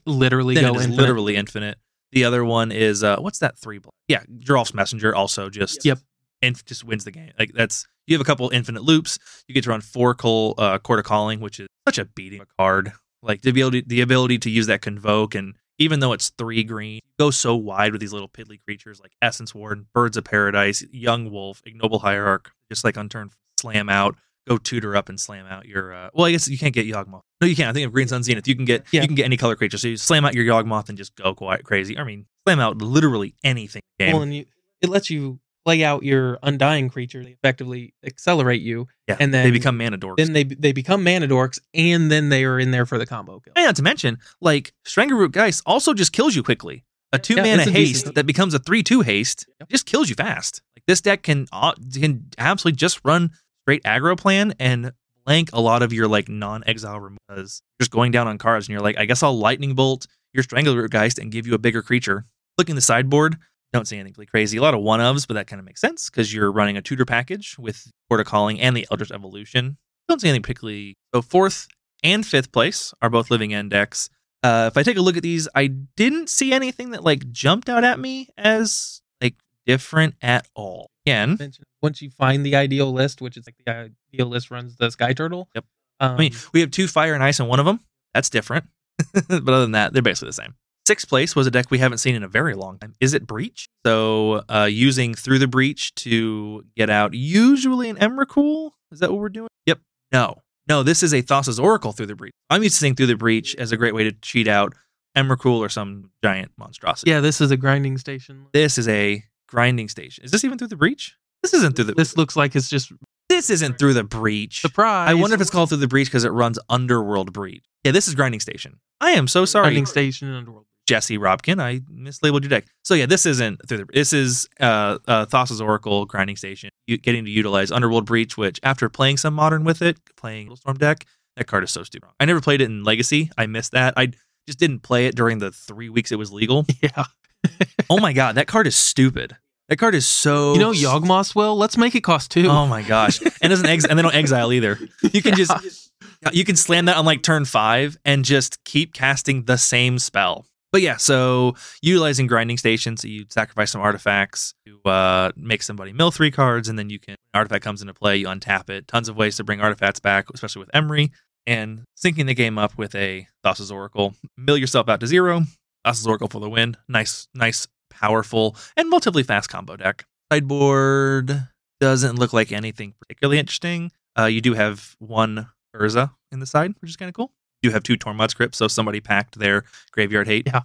[0.05, 0.97] literally go infinite.
[0.97, 1.79] literally infinite.
[2.11, 3.79] The other one is uh what's that three?
[3.79, 3.95] block?
[4.09, 6.01] Yeah, Geralf's Messenger also just Yep.
[6.43, 7.33] And just wins the game.
[7.39, 9.19] Like that's you have a couple infinite loops.
[9.49, 12.43] You get to run four col uh Court of Calling, which is such a beating
[12.59, 12.93] card.
[13.23, 17.01] Like the ability the ability to use that convoke and even though it's three green,
[17.19, 21.31] go so wide with these little piddly creatures like Essence Warden, Birds of Paradise, Young
[21.31, 24.17] Wolf, Ignoble Hierarch, just like unturned slam out,
[24.49, 27.21] go tutor up and slam out your uh well I guess you can't get Yawgmoth.
[27.41, 27.69] No, you can't.
[27.69, 28.49] I think of Green Sun Zenith.
[28.49, 29.03] You can get Yeah.
[29.03, 29.77] you can get any color creature.
[29.77, 31.99] So you slam out your Yawgmoth and just go quite crazy.
[31.99, 33.83] I mean, slam out literally anything.
[33.99, 34.47] in the Well, and you,
[34.81, 39.45] it lets you play out your undying creature, they effectively accelerate you, yeah, and then
[39.45, 40.17] they become mana dorks.
[40.17, 43.41] then they they become mana dorks, and then they are in there for the combo
[43.41, 43.53] kill.
[43.57, 46.85] and not to mention, like Strangleroot Geist also just kills you quickly.
[47.13, 49.69] A two Yeah, mana a haste that becomes a three two haste Yep.
[49.69, 50.63] just kills you fast.
[50.77, 53.33] Like this deck can uh, can absolutely just run
[53.65, 54.93] straight aggro plan and
[55.25, 57.63] blank a lot of your like non exile removes.
[57.81, 60.91] Just going down on cards and you're like, I guess I'll lightning bolt your Strangleroot
[60.91, 62.25] Geist and give you a bigger creature.
[62.59, 63.37] Looking the sideboard,
[63.77, 64.57] don't see anything really crazy.
[64.59, 66.83] A lot of one ofs, but that kind of makes sense because you're running a
[66.83, 69.77] tutor package with Court of Calling and the Eldritch Evolution.
[70.09, 70.97] Don't see anything particularly.
[71.15, 71.69] So fourth
[72.03, 74.09] and fifth place are both living end decks.
[74.43, 77.69] Uh, if I take a look at these, I didn't see anything that like jumped
[77.69, 79.35] out at me as like
[79.67, 80.91] different at all.
[81.07, 81.39] Again,
[81.83, 85.13] Once you find the ideal list, which is like the ideal list runs the Sky
[85.13, 85.49] Turtle.
[85.55, 85.65] Yep.
[86.01, 87.81] Um, I mean, we have two fire and ice in one of them.
[88.13, 88.65] That's different.
[89.13, 90.55] but other than that, they're basically the same.
[90.87, 92.95] Sixth place was a deck we haven't seen in a very long time.
[93.01, 93.67] Is it Breach?
[93.85, 98.71] So uh, using through the breach to get out usually an Emrakul.
[98.93, 99.49] Is that what we're doing?
[99.67, 99.81] Yep.
[100.13, 100.37] No.
[100.69, 102.33] No, this is a Thassa's Oracle through the breach.
[102.51, 104.75] I'm used to seeing through the breach as a great way to cheat out
[105.17, 107.11] Emrakul or some giant monstrosity.
[107.11, 108.47] yeah, this is a grinding station.
[108.53, 110.25] This is a grinding station.
[110.25, 111.17] Is this even through the breach?
[111.43, 112.93] This isn't through the This looks like it's just
[113.29, 114.61] this isn't through the breach.
[114.61, 115.09] surprise.
[115.11, 117.65] I wonder if it's called through the breach because it runs Underworld Breach.
[117.83, 118.79] Yeah, this is Grinding Station.
[119.01, 120.66] I am so sorry, grinding station and underworld.
[120.87, 121.61] Jesse Robkin.
[121.61, 122.67] I mislabeled your deck.
[122.85, 123.87] So yeah, this isn't through the.
[123.93, 126.71] This is uh, uh Thassa's Oracle Grinding Station.
[126.87, 130.79] You, getting to utilize Underworld Breach, which after playing some Modern with it, playing Storm
[130.79, 131.05] deck,
[131.37, 132.09] that card is so stupid.
[132.21, 133.31] I never played it in Legacy.
[133.37, 133.95] I missed that.
[133.97, 134.13] I
[134.47, 136.67] just didn't play it during the three weeks it was legal.
[136.83, 137.05] Yeah.
[137.91, 139.37] oh my god, that card is stupid.
[139.69, 140.55] That card is so.
[140.55, 141.57] You know Yawgmoth will.
[141.57, 142.49] Let's make it cost two.
[142.49, 143.21] Oh my gosh!
[143.43, 144.79] And doesn't ex- and they don't exile either.
[145.03, 145.91] You can just
[146.33, 150.47] you can slam that on like turn five and just keep casting the same spell.
[150.77, 155.95] But yeah, so utilizing grinding stations, so you sacrifice some artifacts to uh, make somebody
[155.95, 158.87] mill three cards, and then you can artifact comes into play, you untap it.
[158.87, 161.13] Tons of ways to bring artifacts back, especially with Emry,
[161.47, 164.15] and syncing the game up with a Thassa's Oracle.
[164.37, 165.45] Mill yourself out to zero.
[165.87, 166.77] Thassa's Oracle for the win.
[166.89, 170.05] Nice, nice, powerful, and relatively fast combo deck.
[170.31, 171.49] Sideboard
[171.81, 173.93] doesn't look like anything particularly interesting.
[174.19, 177.33] Uh, you do have one Urza in the side, which is kind of cool.
[177.63, 180.45] You do have two Tormod's Crypts, so somebody packed their graveyard hate.
[180.47, 180.63] Yeah.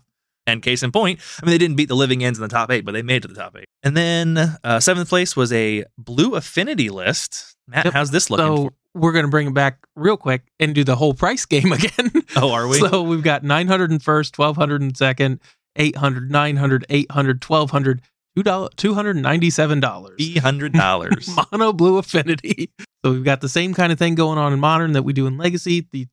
[0.47, 2.71] And case in point, I mean, they didn't beat the living ends in the top
[2.71, 3.65] eight, but they made it to the top eight.
[3.83, 7.55] And then uh, seventh place was a blue affinity list.
[7.67, 7.93] Matt, Yep.
[7.93, 8.45] how's this looking?
[8.45, 11.71] so for- we're gonna bring it back real quick and do the whole price game
[11.71, 12.11] again.
[12.35, 12.77] oh, are we?
[12.79, 15.39] So we've got 900 and first, 1200
[15.77, 18.01] 800, 900, 800, 1200,
[18.37, 20.17] $297.
[20.17, 21.29] Three hundred dollars.
[21.51, 22.71] Mono blue affinity.
[23.05, 25.27] So we've got the same kind of thing going on in modern that we do
[25.27, 25.87] in legacy.
[25.91, 26.07] The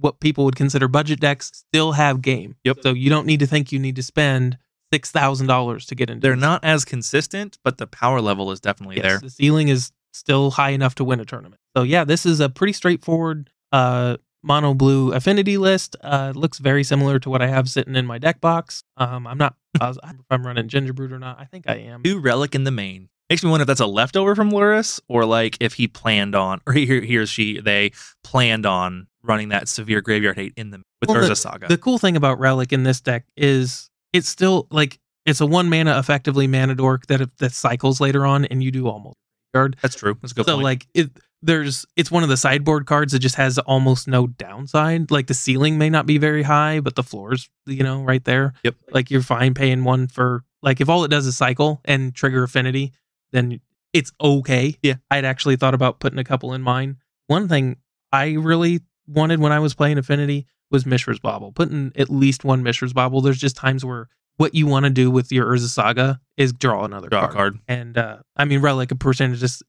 [0.00, 2.56] what people would consider budget decks still have game.
[2.64, 2.78] Yep.
[2.82, 4.58] So you don't need to think you need to spend
[4.92, 6.20] six thousand dollars to get into.
[6.20, 9.18] They're not as consistent, but the power level is definitely Yes, there.
[9.18, 11.60] The ceiling is still high enough to win a tournament.
[11.76, 15.96] So yeah, this is a pretty straightforward uh mono blue affinity list.
[16.02, 18.82] Uh, looks very similar to what I have sitting in my deck box.
[18.96, 19.98] Um, I'm not if
[20.30, 21.38] I'm running Gingerbread or not.
[21.38, 22.02] I think I am.
[22.02, 23.08] Two relic in the main.
[23.30, 26.60] Makes me wonder if that's a leftover from Lurrus or like if he planned on,
[26.66, 27.92] or he, he or she, they
[28.24, 31.68] planned on running that severe graveyard hate in the with Well, Urza Saga.
[31.68, 35.70] The cool thing about Relic in this deck is it's still like it's a one
[35.70, 39.16] mana effectively mana dork that that cycles later on, and you do almost
[39.54, 39.76] guard.
[39.80, 40.16] that's true.
[40.20, 40.64] That's a good so point.
[40.64, 41.10] like it
[41.42, 45.32] there's it's one of the sideboard cards that just has almost no downside like the
[45.34, 48.74] ceiling may not be very high but the floor's you know right there Yep.
[48.92, 52.42] like you're fine paying one for like if all it does is cycle and trigger
[52.42, 52.92] affinity
[53.32, 53.60] then
[53.92, 54.94] it's okay Yeah.
[55.10, 57.76] i'd actually thought about putting a couple in mine one thing
[58.12, 62.62] i really wanted when i was playing affinity was mishra's bobble putting at least one
[62.62, 66.20] mishra's bobble there's just times where what you want to do with your urza saga
[66.36, 67.58] is draw another Draw card card.
[67.68, 69.62] and uh, I mean, Relic of Progenitus is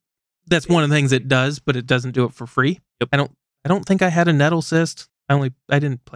[0.48, 2.80] that's one of the things it does, but it doesn't do it for free.
[3.02, 3.10] Yep.
[3.12, 3.32] I don't.
[3.66, 5.08] I don't think I had a Nettlecyst.
[5.30, 5.52] I only.
[5.70, 6.16] I didn't play.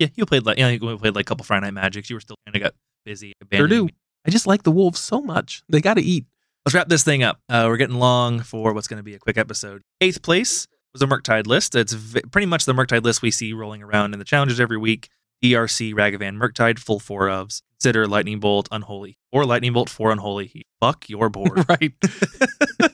[0.00, 2.10] Yeah, you played like yeah, you played like a couple Friday Night Magics.
[2.10, 2.74] You were still kind of got
[3.04, 3.32] busy.
[3.52, 3.88] Sure do.
[4.26, 5.62] I just like the wolves so much.
[5.68, 6.26] They got to eat.
[6.66, 7.38] Let's wrap this thing up.
[7.48, 9.82] Uh, we're getting long for what's going to be a quick episode.
[10.00, 11.76] Eighth place was a Murktide list.
[11.76, 14.76] It's v- pretty much the Murktide list we see rolling around in the challenges every
[14.76, 15.08] week.
[15.44, 17.62] ERC, Ragavan, Murktide, full four ofs.
[17.74, 19.16] Consider Lightning Bolt, Unholy.
[19.30, 20.66] Or Lightning Bolt, four Unholy.
[20.80, 21.68] Fuck your board.
[21.68, 21.92] right.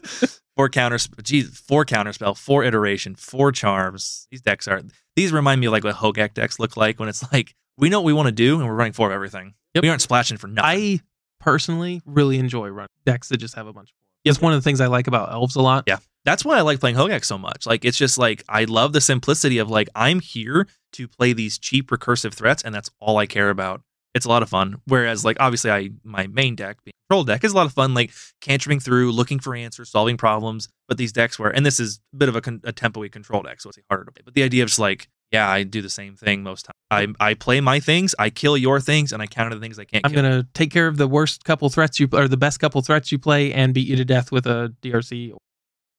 [0.55, 4.29] four counter, geez, four counterspell, four iteration, four charms.
[4.31, 4.83] These decks are,
[5.17, 8.01] these remind me of like what Hogak decks look like when it's like, we know
[8.01, 9.55] what we want to do and we're running four of everything.
[9.73, 9.83] Yep.
[9.83, 10.71] We aren't splashing for nothing.
[10.71, 11.01] I
[11.43, 13.95] personally really enjoy running decks that just have a bunch of.
[14.25, 15.85] It's one of the things I like about elves a lot.
[15.87, 15.99] Yeah.
[16.25, 17.67] That's why I like playing Hogak so much.
[17.67, 21.59] Like it's just like I love the simplicity of like I'm here to play these
[21.59, 23.83] cheap recursive threats and that's all I care about.
[24.15, 24.81] It's a lot of fun.
[24.87, 27.95] Whereas like obviously I my main deck, being control deck, is a lot of fun,
[27.95, 30.69] like cantering through, looking for answers, solving problems.
[30.87, 33.43] But these decks where and this is a bit of a, con- a tempo control
[33.43, 34.23] deck, so it's harder to play.
[34.25, 37.17] But the idea of just like, yeah, I do the same thing most times.
[37.21, 39.85] I I play my things, I kill your things, and I counter the things I
[39.85, 40.23] can't I'm kill.
[40.23, 43.19] gonna take care of the worst couple threats you or the best couple threats you
[43.19, 45.33] play and beat you to death with a DRC.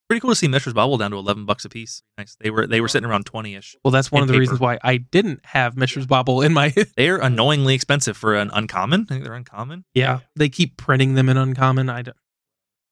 [0.08, 2.02] Pretty cool to see Mishra's Bobble down to eleven bucks a piece.
[2.18, 2.36] Nice.
[2.38, 3.74] They were they were sitting around twenty ish.
[3.82, 4.40] Well, that's one of the paper.
[4.40, 9.06] reasons why I didn't have Mishra's Bobble in my They're annoyingly expensive for an uncommon.
[9.08, 9.84] I think they're uncommon.
[9.94, 11.88] Yeah, they keep printing them in uncommon.
[11.88, 12.16] I don't.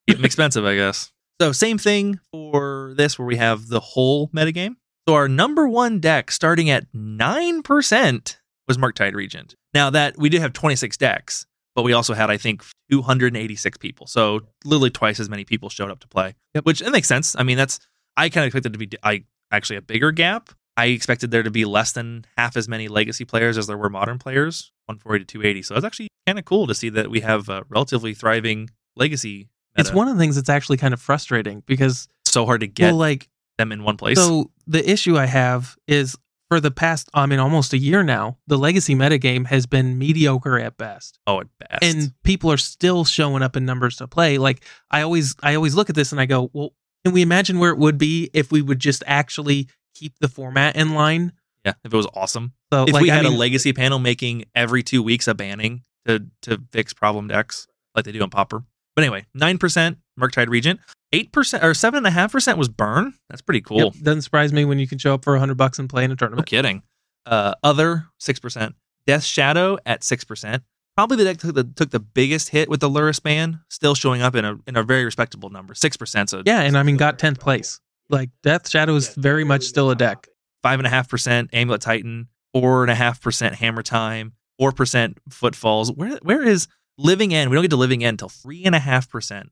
[0.08, 1.12] Keep them expensive, I guess.
[1.40, 4.76] So same thing for this, where we have the whole metagame.
[5.08, 9.56] So our number one deck, starting at nine percent, was Murktide Regent.
[9.74, 13.02] Now that we did have twenty six decks, but we also had, I think, two
[13.02, 14.06] hundred and eighty six people.
[14.06, 16.34] So literally twice as many people showed up to play.
[16.54, 16.64] Yep.
[16.64, 17.34] Which it makes sense.
[17.36, 17.80] I mean, that's
[18.16, 20.50] I kind of expected to be I actually a bigger gap.
[20.76, 23.90] I expected there to be less than half as many legacy players as there were
[23.90, 25.62] modern players, 140 to 280.
[25.62, 29.48] So it's actually kind of cool to see that we have a relatively thriving legacy.
[29.76, 32.92] It's one of the things that's actually kind of frustrating because, so hard to get
[32.92, 33.28] well, like,
[33.58, 34.18] them in one place.
[34.18, 36.16] so the issue I have is
[36.48, 40.58] for the past, I mean, almost a year now, the legacy metagame has been mediocre
[40.58, 41.18] at best.
[41.26, 41.82] oh, at best.
[41.82, 45.74] and people are still showing up in numbers to play like i always i always
[45.74, 46.72] look at this and i go well
[47.04, 50.76] can we imagine where it would be if we would just actually keep the format
[50.76, 51.32] in line
[51.64, 52.52] yeah, if it was awesome.
[52.72, 55.34] so If like, we I had mean, a legacy panel making every two weeks a
[55.34, 58.64] banning to to fix problem decks like they do on Pauper.
[58.96, 60.80] But anyway, nine percent Murktide Regent,
[61.12, 63.14] eight percent or seven and a half percent was Burn.
[63.28, 63.78] That's pretty cool.
[63.78, 66.10] yep, doesn't surprise me when you can show up for 100 bucks and play in
[66.10, 66.46] a tournament.
[66.46, 66.82] No kidding.
[67.26, 68.74] Uh, other six percent.
[69.06, 70.62] Death Shadow at six percent.
[70.96, 74.20] Probably the deck took the, took the biggest hit with the Lurrus ban, still showing
[74.20, 76.30] up in a in a very respectable number, six percent.
[76.30, 79.90] So yeah and i mean got 10th place like death shadow is very much still
[79.90, 80.28] a deck
[80.62, 84.72] five and a half percent Amulet Titan, four and a half percent Hammer Time, four
[84.72, 85.90] percent Footfalls.
[85.92, 87.50] Where where is Living End?
[87.50, 89.50] We don't get to Living End until three and a half percent.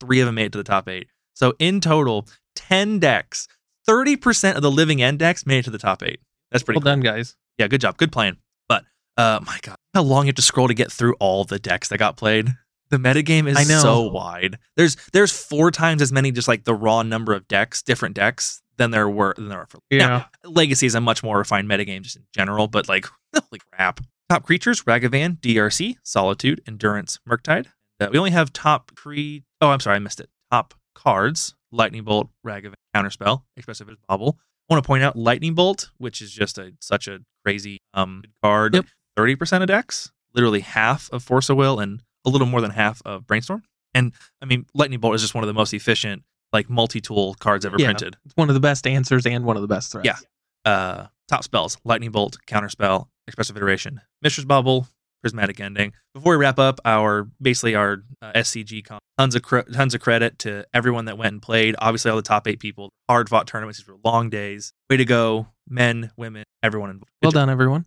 [0.00, 1.08] Three of them made it to the top eight.
[1.34, 3.48] So in total, ten decks,
[3.86, 6.20] thirty percent of the Living End decks made it to the top eight.
[6.50, 6.92] That's pretty well cool.
[6.92, 8.36] done guys Yeah, good job, good plan.
[8.68, 8.84] But
[9.16, 11.88] uh, my God, how long you have to scroll to get through all the decks
[11.88, 12.48] that got played.
[12.90, 13.80] The metagame is I know.
[13.80, 14.58] so wide.
[14.76, 18.62] There's there's four times as many just like the raw number of decks, different decks,
[18.76, 21.68] than there were than there are for yeah Now, Legacy is a much more refined
[21.68, 24.00] metagame just in general, but like, holy crap.
[24.28, 27.66] Top creatures Ragavan, DRC, Solitude, Endurance, Murktide.
[28.00, 30.28] Uh, we only have top three oh I'm sorry, I missed it.
[30.50, 34.36] Top cards Lightning Bolt, Ragavan, Counterspell, Expressive as Bobble.
[34.68, 38.22] I want to point out Lightning Bolt, which is just a such a crazy um
[38.42, 38.74] card.
[38.74, 38.84] Yep.
[39.18, 43.02] 30% of decks, literally half of Force of Will, and a little more than half
[43.04, 43.62] of Brainstorm.
[43.94, 47.64] And I mean, Lightning Bolt is just one of the most efficient, like multi-tool cards
[47.66, 47.86] ever Yeah.
[47.88, 48.16] printed.
[48.24, 50.70] it's one of the best answers and one of the best threats Yeah.
[50.70, 54.86] uh, top spells lightning bolt counterspell expressive iteration Mishra's Bobble
[55.22, 59.60] prismatic ending before we wrap up our basically our uh, scg con tons of cre-
[59.72, 62.90] tons of credit to everyone that went and played obviously all the top eight people
[63.08, 67.06] hard fought tournaments these were long days way to go men, women, everyone involved.
[67.22, 67.40] Good Well job.
[67.42, 67.86] done, everyone.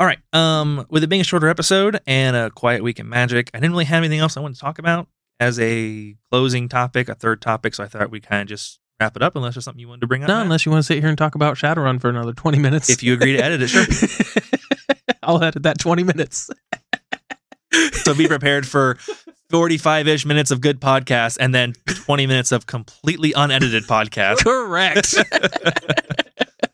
[0.00, 0.18] All right.
[0.32, 3.70] Um, with it being a shorter episode and a quiet week in Magic, I didn't
[3.70, 5.06] really have anything else I wanted to talk about
[5.38, 7.74] as a closing topic, a third topic.
[7.76, 10.00] So I thought we kind of just wrap it up, unless there's something you wanted
[10.00, 10.28] to bring up.
[10.28, 12.90] No, unless you want to sit here and talk about Shadowrun for another 20 minutes.
[12.90, 13.84] if you agree to edit it, sure.
[15.26, 16.50] I'll edit that 20 minutes.
[17.92, 18.96] so be prepared for
[19.50, 24.38] 45 ish minutes of good podcast and then 20 minutes of completely unedited podcast.
[24.38, 25.14] Correct.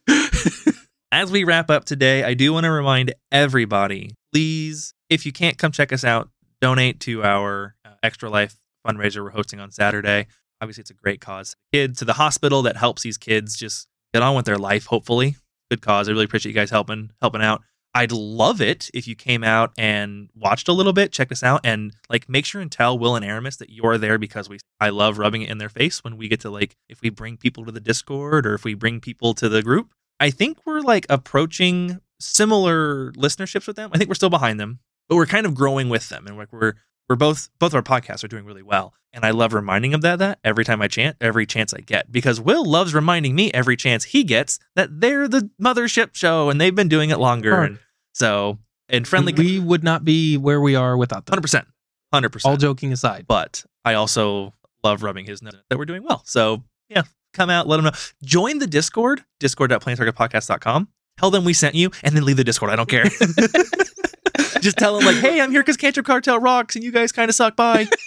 [1.13, 5.59] As we wrap up today, I do want to remind everybody please, if you can't
[5.59, 6.29] come check us out,
[6.61, 10.27] donate to our uh, Extra Life fundraiser we're hosting on Saturday.
[10.61, 11.57] Obviously, it's a great cause.
[11.73, 15.37] Kids to the hospital that helps these kids just get on with their life, hopefully.
[15.71, 16.09] Good cause.
[16.09, 17.63] I really appreciate you guys helping helping out.
[17.99, 21.63] I'd love it if you came out and watched a little bit, check us out,
[21.65, 24.91] and like make sure and tell Will and Aramis that you're there because we I
[24.91, 27.65] love rubbing it in their face when we get to like if we bring people
[27.65, 29.91] to the Discord or if we bring people to the group.
[30.21, 33.91] I think we're like approaching similar listenerships with them.
[33.93, 34.79] I think we're still behind them,
[35.09, 36.75] but we're kind of growing with them, and like we're
[37.09, 38.95] we're both both our podcasts are doing really well.
[39.13, 42.13] And I love reminding him that that every time I chant, every chance I get,
[42.13, 46.61] because Will loves reminding me every chance he gets that they're the mothership show and
[46.61, 47.63] they've been doing it longer.
[47.63, 47.79] And
[48.19, 48.59] so,
[48.89, 51.33] and friendly, we would not be where we are without them.
[51.33, 51.69] hundred percent,
[52.13, 52.51] hundred percent.
[52.51, 53.27] All joking aside.
[53.29, 56.23] But I also love rubbing his nose that we're doing well.
[56.25, 57.03] So yeah,
[57.33, 57.93] come out, let them know.
[58.25, 60.89] Join the Discord, discord.planestalkerspodcast.com.
[61.19, 62.73] Tell them we sent you, and then leave the Discord.
[62.73, 63.05] I don't care.
[64.61, 67.29] Just tell them like, hey, I'm here because Cantrip Cartel rocks, and you guys kind
[67.29, 67.55] of suck.
[67.55, 67.87] Bye.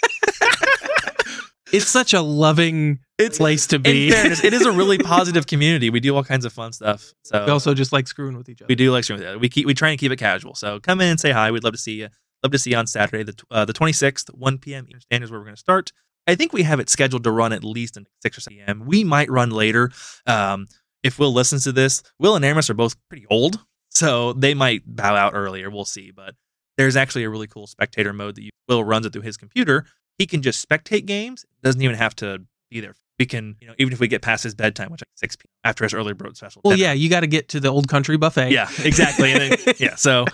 [1.72, 4.08] It's such a loving It's place to be.
[4.08, 5.90] In fairness, it is a really positive community.
[5.90, 7.12] We do all kinds of fun stuff.
[7.24, 8.66] So we also just like screwing with each other.
[8.68, 9.38] we do like screwing with each other.
[9.38, 10.54] We keep we try and keep it casual.
[10.54, 11.50] So come in and say hi.
[11.50, 12.08] We'd love to see you.
[12.42, 14.84] Love to see you on Saturday, the uh, the 26th, 1 p.m.
[14.86, 15.92] Eastern Standard is where we're going to start.
[16.26, 18.82] I think we have it scheduled to run at least in 6 or 7 p.m.
[18.86, 19.90] We might run later.
[20.26, 20.66] Um,
[21.02, 24.82] if Will listens to this, Will and Aramis are both pretty old, so they might
[24.86, 25.70] bow out earlier.
[25.70, 26.10] We'll see.
[26.10, 26.34] But
[26.76, 29.86] there's actually a really cool spectator mode that you, Will runs it through his computer.
[30.18, 31.44] He can just spectate games.
[31.62, 32.94] Doesn't even have to be there.
[33.18, 35.50] We can, you know, even if we get past his bedtime, which is 6 p.m.
[35.64, 36.60] after his early bird special.
[36.64, 38.50] well, then- yeah, you got to get to the old country buffet.
[38.50, 39.32] yeah, exactly.
[39.32, 40.24] And then, yeah, so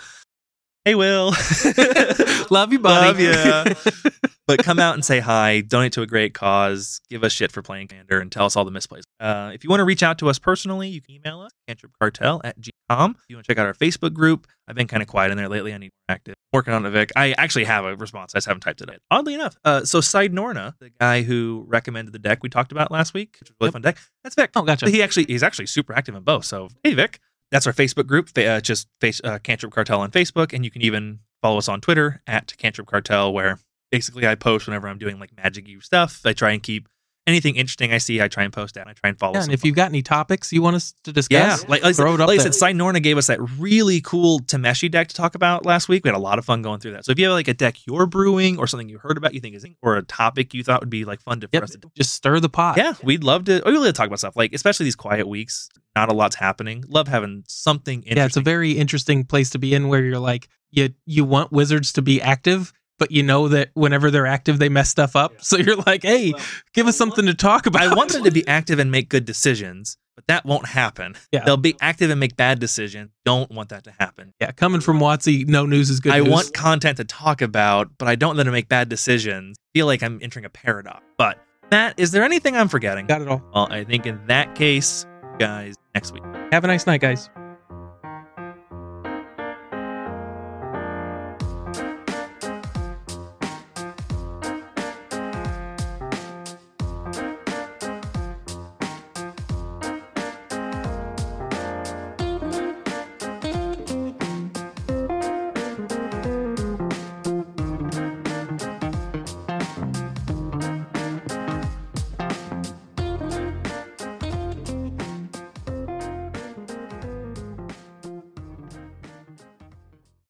[0.89, 1.27] hey, Will,
[2.51, 3.07] Love you, buddy.
[3.07, 3.91] Love ya.
[4.47, 7.61] but come out and say hi, donate to a great cause, give us shit for
[7.61, 9.03] playing Commander, and tell us all the misplays.
[9.21, 12.41] Uh, if you want to reach out to us personally, you can email us, cantripcartel
[12.43, 13.11] at gcom.
[13.17, 15.37] If you want to check out our Facebook group, I've been kind of quiet in
[15.37, 15.75] there lately.
[15.75, 16.35] I need to more active.
[16.55, 17.13] Working on it, Vic.
[17.15, 18.35] I actually have a response.
[18.35, 18.97] I just haven't typed it out.
[19.11, 19.57] Oddly enough.
[19.67, 23.37] Uh, so Side Norna, the guy who recommended the deck we talked about last week,
[23.41, 23.73] which was a really Yep.
[23.75, 24.51] fun deck, that's Vic.
[24.57, 24.89] Oh, gotcha.
[24.89, 26.47] He actually he's actually super active in both.
[26.47, 27.21] So hey, Vic,
[27.51, 28.31] that's our Facebook group.
[28.37, 31.81] Uh, just face uh, Cantrip Cartel on Facebook, and you can even follow us on
[31.81, 33.59] Twitter at Cantrip Cartel, where
[33.91, 36.21] basically I post whenever I'm doing like Magic stuff.
[36.25, 36.89] I try and keep
[37.29, 38.21] anything interesting I see.
[38.21, 38.89] I try and post that.
[38.89, 39.35] I try and follow.
[39.35, 41.95] Yeah, and if you've got any topics you want us to yeah, discuss, like, like,
[41.95, 45.09] throw it up like I said, Sai Norna gave us that really cool Tameshi deck
[45.09, 46.05] to talk about last week.
[46.05, 47.05] We had a lot of fun going through that.
[47.05, 49.41] So if you have like a deck you're brewing or something you heard about you
[49.41, 51.91] think is or a topic you thought would be like fun to for us to
[51.95, 52.77] just stir the pot.
[52.79, 53.63] yeah, we'd love to.
[53.65, 55.69] We really talk about stuff like, especially these quiet weeks.
[55.99, 56.85] Not a lot's happening.
[56.89, 58.17] Love having something interesting.
[58.19, 61.51] yeah, it's a very interesting place to be in where you're like you you want
[61.51, 65.33] wizards to be active, but you know that whenever they're active, they mess stuff up.
[65.43, 66.35] So you're like, hey,
[66.75, 67.83] give us something to talk about.
[67.83, 71.15] I want them to be active and make good decisions, but that won't happen.
[71.33, 71.45] Yeah.
[71.45, 73.11] They'll be active and make bad decisions.
[73.25, 74.33] Don't want that to happen.
[74.41, 76.13] yeah, coming from Watsy, no news is good.
[76.13, 76.29] I news.
[76.31, 79.57] want content to talk about, but I don't want them to make bad decisions.
[79.59, 81.03] I feel like I'm entering a paradox.
[81.19, 81.39] But
[81.71, 83.07] Matt, is there anything I'm forgetting?
[83.07, 83.43] got it all.
[83.55, 85.05] Well, I think in that case,
[85.39, 86.23] guys, next week.
[86.53, 87.31] Have a nice night, guys.